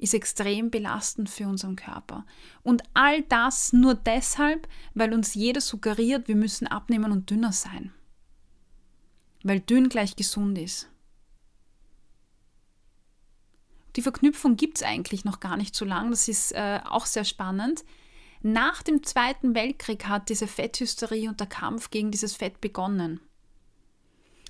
ist 0.00 0.14
extrem 0.14 0.70
belastend 0.70 1.28
für 1.28 1.46
unseren 1.46 1.76
Körper. 1.76 2.24
Und 2.62 2.82
all 2.94 3.22
das 3.22 3.72
nur 3.72 3.94
deshalb, 3.94 4.66
weil 4.94 5.12
uns 5.12 5.34
jeder 5.34 5.60
suggeriert, 5.60 6.26
wir 6.26 6.36
müssen 6.36 6.66
abnehmen 6.66 7.12
und 7.12 7.28
dünner 7.28 7.52
sein. 7.52 7.92
Weil 9.42 9.60
dünn 9.60 9.88
gleich 9.88 10.16
gesund 10.16 10.56
ist. 10.58 10.88
Die 13.96 14.02
Verknüpfung 14.02 14.56
gibt 14.56 14.78
es 14.78 14.82
eigentlich 14.82 15.24
noch 15.24 15.40
gar 15.40 15.56
nicht 15.56 15.74
so 15.74 15.84
lang. 15.84 16.10
Das 16.10 16.28
ist 16.28 16.52
äh, 16.52 16.80
auch 16.84 17.04
sehr 17.04 17.24
spannend. 17.24 17.84
Nach 18.42 18.82
dem 18.82 19.02
Zweiten 19.02 19.54
Weltkrieg 19.54 20.06
hat 20.06 20.30
diese 20.30 20.46
Fetthysterie 20.46 21.28
und 21.28 21.40
der 21.40 21.46
Kampf 21.46 21.90
gegen 21.90 22.10
dieses 22.10 22.34
Fett 22.34 22.60
begonnen. 22.62 23.20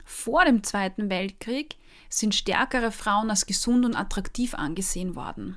Vor 0.05 0.45
dem 0.45 0.63
Zweiten 0.63 1.11
Weltkrieg 1.11 1.77
sind 2.11 2.35
stärkere 2.35 2.92
Frauen 2.92 3.31
als 3.31 3.46
gesund 3.46 3.87
und 3.87 3.96
attraktiv 3.96 4.55
angesehen 4.55 5.16
worden. 5.16 5.57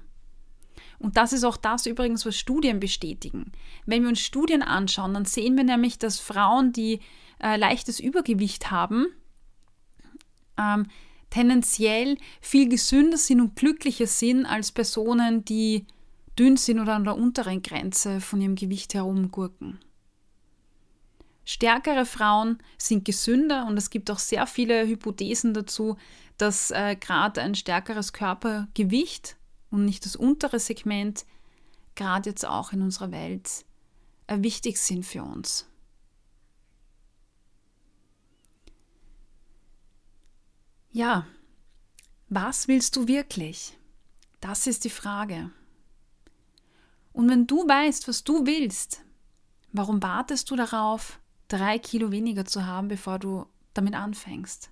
Und 1.00 1.18
das 1.18 1.34
ist 1.34 1.44
auch 1.44 1.58
das 1.58 1.86
übrigens, 1.86 2.26
was 2.26 2.38
Studien 2.38 2.80
bestätigen. 2.80 3.52
Wenn 3.86 4.04
wir 4.04 4.10
uns 4.10 4.22
Studien 4.22 4.62
anschauen, 4.62 5.14
dann 5.14 5.26
sehen 5.26 5.58
wir 5.58 5.66
nämlich, 5.66 6.00
dass 6.00 6.20
Frauen, 6.20 6.72
die 6.72 7.02
äh, 7.40 7.58
leichtes 7.58 8.00
Übergewicht 8.00 8.72
haben, 8.72 9.08
ähm, 10.58 10.86
tendenziell 11.30 12.18
viel 12.40 12.70
gesünder 12.70 13.18
sind 13.18 13.42
und 13.42 13.56
glücklicher 13.56 14.08
sind 14.08 14.46
als 14.46 14.72
Personen, 14.72 15.44
die 15.44 15.88
dünn 16.38 16.58
sind 16.58 16.80
oder 16.80 16.94
an 16.96 17.04
der 17.04 17.18
unteren 17.18 17.62
Grenze 17.64 18.22
von 18.22 18.40
ihrem 18.40 18.56
Gewicht 18.56 18.94
herumgurken. 18.94 19.80
Stärkere 21.46 22.06
Frauen 22.06 22.60
sind 22.78 23.06
gesünder 23.06 23.66
und 23.68 23.78
es 23.78 23.90
gibt 23.90 24.10
auch 24.10 24.20
sehr 24.20 24.48
viele 24.48 24.88
Hypothesen 24.88 25.54
dazu, 25.54 25.98
dass 26.38 26.72
äh, 26.72 26.96
gerade 26.96 27.42
ein 27.42 27.56
stärkeres 27.56 28.14
Körpergewicht 28.14 29.36
und 29.70 29.86
nicht 29.86 30.06
das 30.06 30.16
untere 30.16 30.60
Segment 30.60 31.26
gerade 31.96 32.30
jetzt 32.30 32.46
auch 32.46 32.72
in 32.72 32.82
unserer 32.82 33.12
Welt 33.12 33.66
äh, 34.28 34.38
wichtig 34.42 34.78
sind 34.78 35.06
für 35.06 35.24
uns. 35.24 35.68
Ja, 40.92 41.26
was 42.30 42.68
willst 42.68 42.96
du 42.96 43.08
wirklich? 43.08 43.78
Das 44.42 44.68
ist 44.68 44.84
die 44.84 44.90
Frage. 44.90 45.52
Und 47.12 47.30
wenn 47.30 47.48
du 47.48 47.68
weißt, 47.68 48.08
was 48.08 48.24
du 48.24 48.46
willst, 48.46 49.04
warum 49.72 50.02
wartest 50.04 50.50
du 50.52 50.56
darauf, 50.56 51.20
drei 51.54 51.78
Kilo 51.78 52.12
weniger 52.12 52.46
zu 52.46 52.66
haben, 52.66 52.88
bevor 52.88 53.20
du 53.20 53.46
damit 53.74 53.94
anfängst? 53.94 54.72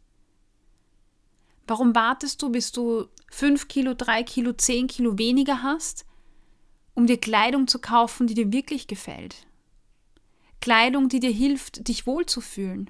Warum 1.67 1.93
wartest 1.93 2.41
du, 2.41 2.49
bis 2.49 2.71
du 2.71 3.07
5 3.31 3.67
Kilo, 3.67 3.93
3 3.93 4.23
Kilo, 4.23 4.51
10 4.51 4.87
Kilo 4.87 5.17
weniger 5.17 5.61
hast, 5.61 6.05
um 6.95 7.05
dir 7.05 7.19
Kleidung 7.19 7.67
zu 7.67 7.79
kaufen, 7.79 8.27
die 8.27 8.33
dir 8.33 8.51
wirklich 8.51 8.87
gefällt? 8.87 9.47
Kleidung, 10.59 11.07
die 11.07 11.19
dir 11.19 11.31
hilft, 11.31 11.87
dich 11.87 12.07
wohlzufühlen. 12.07 12.89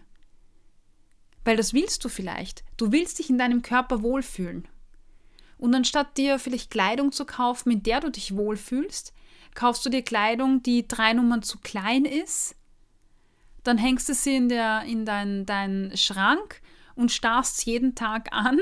Weil 1.43 1.57
das 1.57 1.73
willst 1.73 2.03
du 2.05 2.09
vielleicht. 2.09 2.63
Du 2.77 2.91
willst 2.91 3.19
dich 3.19 3.29
in 3.29 3.37
deinem 3.37 3.61
Körper 3.61 4.03
wohlfühlen. 4.03 4.67
Und 5.57 5.75
anstatt 5.75 6.17
dir 6.17 6.39
vielleicht 6.39 6.71
Kleidung 6.71 7.11
zu 7.11 7.25
kaufen, 7.25 7.69
mit 7.69 7.85
der 7.85 7.99
du 7.99 8.09
dich 8.09 8.35
wohlfühlst, 8.35 9.13
kaufst 9.53 9.85
du 9.85 9.89
dir 9.89 10.01
Kleidung, 10.01 10.63
die 10.63 10.87
drei 10.87 11.13
Nummern 11.13 11.43
zu 11.43 11.59
klein 11.59 12.05
ist. 12.05 12.55
Dann 13.63 13.77
hängst 13.77 14.09
du 14.09 14.13
sie 14.13 14.35
in, 14.35 14.49
der, 14.49 14.83
in 14.83 15.05
deinen 15.05 15.45
dein 15.45 15.91
Schrank 15.95 16.61
und 16.95 17.11
starrst 17.11 17.65
jeden 17.65 17.95
Tag 17.95 18.29
an, 18.31 18.59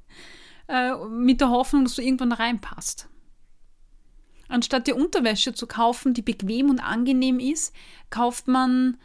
äh, 0.68 0.94
mit 1.08 1.40
der 1.40 1.50
Hoffnung, 1.50 1.84
dass 1.84 1.94
du 1.94 2.02
irgendwann 2.02 2.32
reinpasst. 2.32 3.08
Anstatt 4.48 4.86
dir 4.86 4.96
Unterwäsche 4.96 5.54
zu 5.54 5.66
kaufen, 5.66 6.14
die 6.14 6.22
bequem 6.22 6.70
und 6.70 6.78
angenehm 6.78 7.40
ist, 7.40 7.74
kauft 8.10 8.46
man 8.46 8.96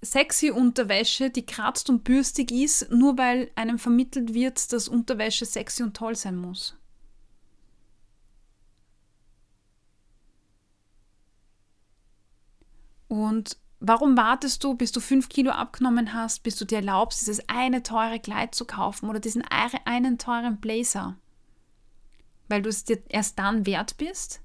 sexy 0.00 0.50
Unterwäsche, 0.50 1.30
die 1.30 1.46
kratzt 1.46 1.90
und 1.90 2.04
bürstig 2.04 2.50
ist, 2.50 2.90
nur 2.90 3.18
weil 3.18 3.50
einem 3.54 3.78
vermittelt 3.78 4.34
wird, 4.34 4.72
dass 4.72 4.88
Unterwäsche 4.88 5.44
sexy 5.44 5.82
und 5.82 5.96
toll 5.96 6.16
sein 6.16 6.36
muss. 6.36 6.76
Und 13.08 13.58
warum 13.84 14.16
wartest 14.16 14.62
du, 14.62 14.74
bis 14.74 14.92
du 14.92 15.00
fünf 15.00 15.28
Kilo 15.28 15.50
abgenommen 15.50 16.14
hast, 16.14 16.44
bis 16.44 16.56
du 16.56 16.64
dir 16.64 16.76
erlaubst, 16.76 17.20
dieses 17.20 17.48
eine 17.48 17.82
teure 17.82 18.20
Kleid 18.20 18.54
zu 18.54 18.64
kaufen 18.64 19.10
oder 19.10 19.18
diesen 19.18 19.42
einen 19.42 20.18
teuren 20.18 20.60
Blazer? 20.60 21.18
Weil 22.48 22.62
du 22.62 22.68
es 22.68 22.84
dir 22.84 23.02
erst 23.08 23.38
dann 23.38 23.66
wert 23.66 23.96
bist? 23.98 24.40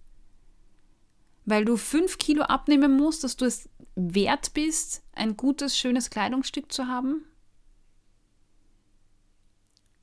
Weil 1.45 1.65
du 1.65 1.77
fünf 1.77 2.17
Kilo 2.17 2.43
abnehmen 2.43 2.97
musst, 2.97 3.23
dass 3.23 3.37
du 3.37 3.45
es 3.45 3.69
wert 3.95 4.53
bist, 4.53 5.03
ein 5.13 5.37
gutes, 5.37 5.77
schönes 5.77 6.09
Kleidungsstück 6.09 6.71
zu 6.71 6.87
haben? 6.87 7.23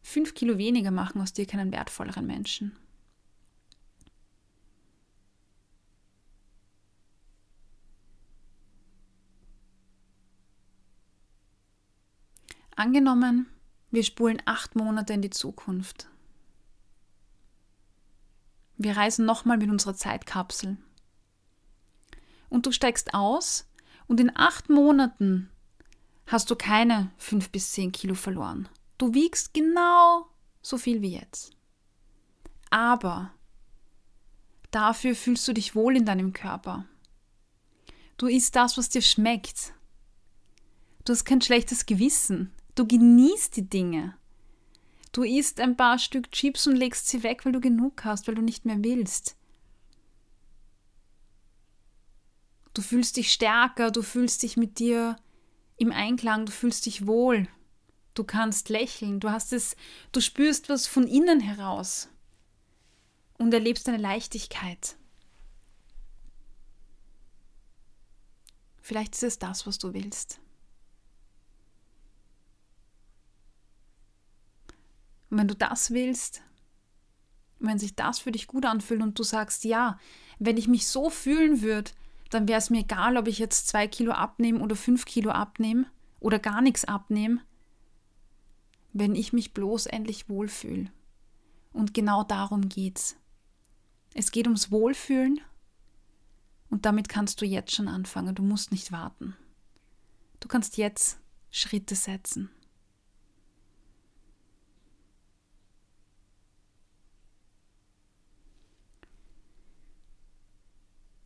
Fünf 0.01 0.35
Kilo 0.35 0.59
weniger 0.59 0.93
machen 0.93 1.21
aus 1.21 1.33
dir 1.33 1.47
keinen 1.47 1.73
wertvolleren 1.73 2.27
Menschen. 2.27 2.77
Angenommen, 12.77 13.47
wir 13.91 14.03
spulen 14.03 14.43
acht 14.45 14.75
Monate 14.75 15.13
in 15.13 15.23
die 15.23 15.31
Zukunft. 15.31 16.09
Wir 18.77 18.97
reisen 18.97 19.25
nochmal 19.25 19.59
mit 19.59 19.71
unserer 19.71 19.95
Zeitkapsel. 19.95 20.77
Und 22.49 22.67
du 22.67 22.73
steigst 22.73 23.15
aus 23.15 23.69
und 24.09 24.19
in 24.19 24.37
acht 24.37 24.69
Monaten 24.69 25.51
hast 26.27 26.51
du 26.51 26.57
keine 26.57 27.13
fünf 27.17 27.51
bis 27.51 27.73
zehn 27.73 27.93
Kilo 27.93 28.15
verloren. 28.15 28.69
Du 28.99 29.15
wiegst 29.15 29.55
genau 29.55 30.27
so 30.61 30.77
viel 30.79 31.03
wie 31.03 31.15
jetzt. 31.17 31.53
Aber 32.71 33.33
dafür 34.71 35.15
fühlst 35.15 35.47
du 35.47 35.53
dich 35.53 35.77
wohl 35.77 35.97
in 35.97 36.05
deinem 36.05 36.33
Körper. 36.33 36.87
Du 38.17 38.27
isst 38.27 38.57
das, 38.57 38.77
was 38.77 38.89
dir 38.89 39.03
schmeckt. 39.03 39.75
Du 41.05 41.13
hast 41.13 41.25
kein 41.25 41.41
schlechtes 41.41 41.87
Gewissen. 41.87 42.53
Du 42.75 42.87
genießt 42.87 43.57
die 43.57 43.69
Dinge. 43.69 44.17
Du 45.13 45.23
isst 45.23 45.61
ein 45.61 45.77
paar 45.77 45.99
Stück 45.99 46.33
Chips 46.33 46.67
und 46.67 46.75
legst 46.75 47.07
sie 47.09 47.23
weg, 47.23 47.45
weil 47.45 47.53
du 47.53 47.61
genug 47.61 48.05
hast, 48.05 48.27
weil 48.27 48.35
du 48.35 48.43
nicht 48.43 48.65
mehr 48.65 48.83
willst. 48.83 49.37
Du 52.75 52.83
fühlst 52.83 53.17
dich 53.17 53.33
stärker, 53.33 53.93
du 53.93 54.03
fühlst 54.03 54.43
dich 54.43 54.57
mit 54.57 54.81
dir 54.81 55.17
im 55.77 55.93
Einklang, 55.93 56.47
du 56.47 56.53
fühlst 56.53 56.87
dich 56.87 57.07
wohl. 57.07 57.47
Du 58.15 58.25
kannst 58.25 58.69
lächeln, 58.69 59.21
du 59.21 59.31
hast 59.31 59.53
es, 59.53 59.77
du 60.11 60.21
spürst 60.21 60.69
was 60.69 60.89
von 60.89 61.07
innen 61.07 61.39
heraus 61.39 62.09
und 63.39 63.55
erlebst 63.55 63.89
eine 63.89 63.99
Leichtigkeit. 63.99 64.97
Vielleicht 68.81 69.15
ist 69.15 69.23
es 69.23 69.39
das, 69.39 69.67
was 69.67 69.79
du 69.79 69.95
willst. 69.95 70.41
Und 75.35 75.41
wenn 75.41 75.49
du 75.49 75.57
das 75.57 75.91
willst, 75.91 76.43
wenn 77.59 77.77
sich 77.77 77.97
das 77.97 78.21
für 78.21 78.31
dich 78.31 78.47
gut 78.47 78.65
anfühlt 78.65 79.03
und 79.03 79.19
du 79.19 79.25
sagst, 79.25 79.65
ja, 79.65 79.99
wenn 80.39 80.57
ich 80.57 80.69
mich 80.69 80.87
so 80.87 81.11
fühlen 81.11 81.61
würde, 81.61 81.91
dann 82.31 82.47
wäre 82.47 82.59
es 82.59 82.71
mir 82.71 82.83
egal, 82.83 83.17
ob 83.17 83.27
ich 83.27 83.41
jetzt 83.41 83.67
zwei 83.67 83.89
Kilo 83.89 84.13
abnehme 84.13 84.61
oder 84.61 84.77
fünf 84.77 85.07
Kilo 85.07 85.33
abnehme 85.33 85.87
oder 86.21 86.39
gar 86.39 86.63
nichts 86.63 86.85
abnehme, 86.85 87.41
wenn 88.93 89.17
ich 89.17 89.33
mich 89.33 89.53
bloß 89.53 89.87
endlich 89.87 90.29
wohlfühle. 90.29 90.93
Und 91.73 91.95
genau 91.95 92.23
darum 92.23 92.69
geht's. 92.69 93.17
Es 94.15 94.31
geht 94.31 94.47
ums 94.47 94.71
Wohlfühlen 94.71 95.41
und 96.71 96.87
damit 96.87 97.09
kannst 97.09 97.41
du 97.41 97.45
jetzt 97.45 97.75
schon 97.75 97.89
anfangen. 97.89 98.37
Du 98.37 98.45
musst 98.45 98.71
nicht 98.71 98.93
warten. 98.93 99.35
Du 100.39 100.47
kannst 100.47 100.77
jetzt 100.77 101.19
Schritte 101.51 101.97
setzen. 101.97 102.51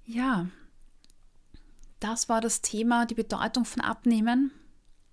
Ja, 0.08 0.46
das 2.00 2.30
war 2.30 2.40
das 2.40 2.62
Thema, 2.62 3.04
die 3.04 3.14
Bedeutung 3.14 3.66
von 3.66 3.82
Abnehmen. 3.82 4.52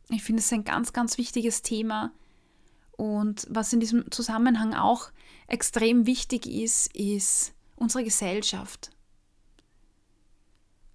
Ich 0.07 0.23
finde 0.23 0.39
es 0.39 0.53
ein 0.53 0.63
ganz, 0.63 0.93
ganz 0.93 1.17
wichtiges 1.17 1.63
Thema. 1.63 2.13
Und 2.91 3.45
was 3.49 3.73
in 3.73 3.81
diesem 3.81 4.09
Zusammenhang 4.09 4.73
auch 4.73 5.11
extrem 5.47 6.05
wichtig 6.05 6.47
ist, 6.47 6.95
ist 6.95 7.53
unsere 7.75 8.05
Gesellschaft. 8.05 8.91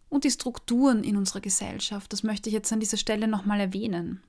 Und 0.08 0.24
die 0.24 0.30
Strukturen 0.30 1.04
in 1.04 1.18
unserer 1.18 1.42
Gesellschaft. 1.42 2.10
Das 2.14 2.22
möchte 2.22 2.48
ich 2.48 2.54
jetzt 2.54 2.72
an 2.72 2.80
dieser 2.80 2.96
Stelle 2.96 3.28
nochmal 3.28 3.60
erwähnen. 3.60 4.22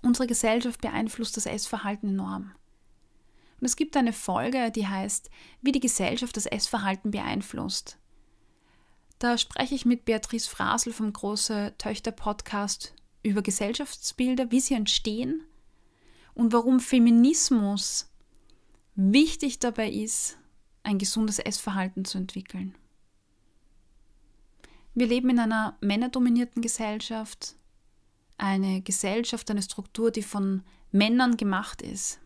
Unsere 0.00 0.28
Gesellschaft 0.28 0.80
beeinflusst 0.80 1.36
das 1.36 1.46
Essverhalten 1.46 2.10
enorm. 2.10 2.52
Und 3.58 3.66
es 3.66 3.74
gibt 3.74 3.96
eine 3.96 4.12
Folge, 4.12 4.70
die 4.70 4.86
heißt, 4.86 5.28
wie 5.60 5.72
die 5.72 5.80
Gesellschaft 5.80 6.36
das 6.36 6.46
Essverhalten 6.46 7.10
beeinflusst. 7.10 7.99
Da 9.20 9.36
spreche 9.36 9.74
ich 9.74 9.84
mit 9.84 10.06
Beatrice 10.06 10.48
Frasel 10.48 10.94
vom 10.94 11.12
Große 11.12 11.74
Töchter 11.76 12.10
Podcast 12.10 12.94
über 13.22 13.42
Gesellschaftsbilder, 13.42 14.50
wie 14.50 14.60
sie 14.60 14.72
entstehen 14.72 15.42
und 16.32 16.54
warum 16.54 16.80
Feminismus 16.80 18.08
wichtig 18.94 19.58
dabei 19.58 19.90
ist, 19.90 20.38
ein 20.84 20.96
gesundes 20.96 21.38
Essverhalten 21.38 22.06
zu 22.06 22.16
entwickeln. 22.16 22.74
Wir 24.94 25.06
leben 25.06 25.28
in 25.28 25.38
einer 25.38 25.76
männerdominierten 25.82 26.62
Gesellschaft, 26.62 27.56
eine 28.38 28.80
Gesellschaft, 28.80 29.50
eine 29.50 29.60
Struktur, 29.60 30.10
die 30.10 30.22
von 30.22 30.62
Männern 30.92 31.36
gemacht 31.36 31.82
ist. 31.82 32.20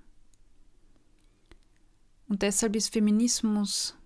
Und 2.28 2.42
deshalb 2.42 2.76
ist 2.76 2.92
Feminismus 2.92 3.96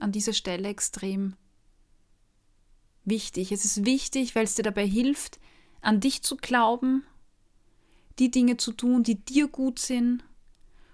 an 0.00 0.10
dieser 0.10 0.32
Stelle 0.32 0.66
extrem 0.66 1.36
wichtig. 3.06 3.52
Es 3.52 3.64
ist 3.64 3.84
wichtig, 3.84 4.34
weil 4.34 4.44
es 4.44 4.54
dir 4.54 4.62
dabei 4.62 4.86
hilft, 4.86 5.38
an 5.80 6.00
dich 6.00 6.22
zu 6.22 6.36
glauben, 6.36 7.04
die 8.18 8.30
Dinge 8.30 8.56
zu 8.56 8.72
tun, 8.72 9.02
die 9.02 9.24
dir 9.24 9.48
gut 9.48 9.78
sind 9.78 10.24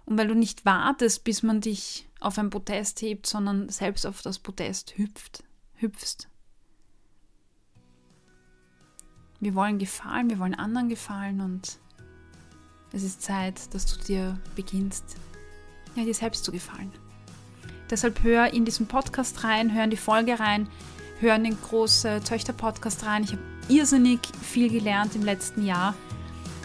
und 0.04 0.18
weil 0.18 0.28
du 0.28 0.34
nicht 0.34 0.64
wartest, 0.64 1.24
bis 1.24 1.42
man 1.42 1.60
dich 1.60 2.08
auf 2.20 2.38
ein 2.38 2.50
Protest 2.50 3.02
hebt, 3.02 3.26
sondern 3.26 3.68
selbst 3.68 4.06
auf 4.06 4.22
das 4.22 4.38
Protest 4.38 4.96
hüpft, 4.96 5.44
hüpfst. 5.74 6.28
Wir 9.40 9.54
wollen 9.54 9.78
gefallen, 9.78 10.30
wir 10.30 10.38
wollen 10.38 10.54
anderen 10.54 10.88
gefallen 10.88 11.40
und 11.40 11.78
es 12.92 13.02
ist 13.02 13.22
Zeit, 13.22 13.74
dass 13.74 13.86
du 13.86 14.04
dir 14.04 14.38
beginnst, 14.54 15.16
ja, 15.96 16.04
dir 16.04 16.14
selbst 16.14 16.44
zu 16.44 16.52
gefallen. 16.52 16.92
Deshalb 17.90 18.22
hör 18.22 18.52
in 18.52 18.64
diesen 18.64 18.86
Podcast 18.86 19.42
rein, 19.44 19.74
hör 19.74 19.84
in 19.84 19.90
die 19.90 19.96
Folge 19.96 20.38
rein, 20.38 20.68
hören 21.22 21.44
den 21.44 21.56
große 21.62 22.20
Töchter-Podcast 22.24 23.06
rein. 23.06 23.22
Ich 23.22 23.32
habe 23.32 23.42
irrsinnig 23.68 24.18
viel 24.42 24.68
gelernt 24.68 25.14
im 25.14 25.22
letzten 25.22 25.64
Jahr. 25.64 25.94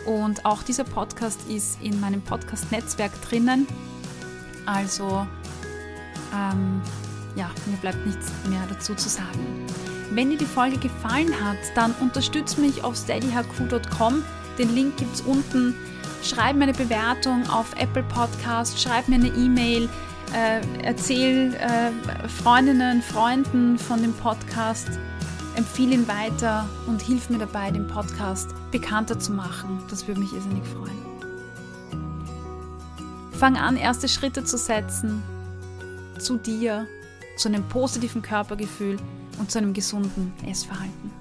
Und 0.05 0.45
auch 0.45 0.63
dieser 0.63 0.83
Podcast 0.83 1.39
ist 1.47 1.81
in 1.81 1.99
meinem 1.99 2.21
Podcast-Netzwerk 2.21 3.11
drinnen. 3.21 3.67
Also, 4.65 5.27
ähm, 6.33 6.81
ja, 7.35 7.51
mir 7.67 7.77
bleibt 7.77 8.05
nichts 8.05 8.31
mehr 8.49 8.63
dazu 8.67 8.95
zu 8.95 9.09
sagen. 9.09 9.65
Wenn 10.11 10.31
dir 10.31 10.37
die 10.37 10.45
Folge 10.45 10.77
gefallen 10.77 11.33
hat, 11.41 11.57
dann 11.75 11.93
unterstütze 12.01 12.59
mich 12.59 12.83
auf 12.83 12.95
steadyhq.com. 12.95 14.23
Den 14.57 14.73
Link 14.73 14.97
gibt 14.97 15.13
es 15.13 15.21
unten. 15.21 15.75
Schreib 16.23 16.55
mir 16.55 16.63
eine 16.63 16.73
Bewertung 16.73 17.47
auf 17.49 17.75
Apple 17.77 18.03
Podcast, 18.03 18.81
schreib 18.81 19.07
mir 19.07 19.15
eine 19.15 19.27
E-Mail, 19.27 19.87
äh, 20.33 20.61
erzähl 20.83 21.53
äh, 21.55 22.27
Freundinnen, 22.27 23.01
Freunden 23.01 23.77
von 23.77 24.01
dem 24.01 24.13
Podcast, 24.13 24.89
empfehle 25.55 25.93
ihn 25.93 26.07
weiter 26.07 26.67
und 26.87 27.01
hilf 27.01 27.29
mir 27.29 27.39
dabei, 27.39 27.71
den 27.71 27.87
Podcast 27.87 28.49
bekannter 28.71 29.19
zu 29.19 29.31
machen. 29.31 29.83
Das 29.89 30.07
würde 30.07 30.19
mich 30.21 30.33
irrsinnig 30.33 30.63
freuen. 30.65 31.07
Fang 33.31 33.55
an, 33.55 33.77
erste 33.77 34.07
Schritte 34.07 34.43
zu 34.43 34.57
setzen 34.57 35.23
zu 36.19 36.37
dir, 36.37 36.87
zu 37.37 37.49
einem 37.49 37.63
positiven 37.67 38.21
Körpergefühl 38.21 38.97
und 39.39 39.51
zu 39.51 39.59
einem 39.59 39.73
gesunden 39.73 40.33
Essverhalten. 40.45 41.11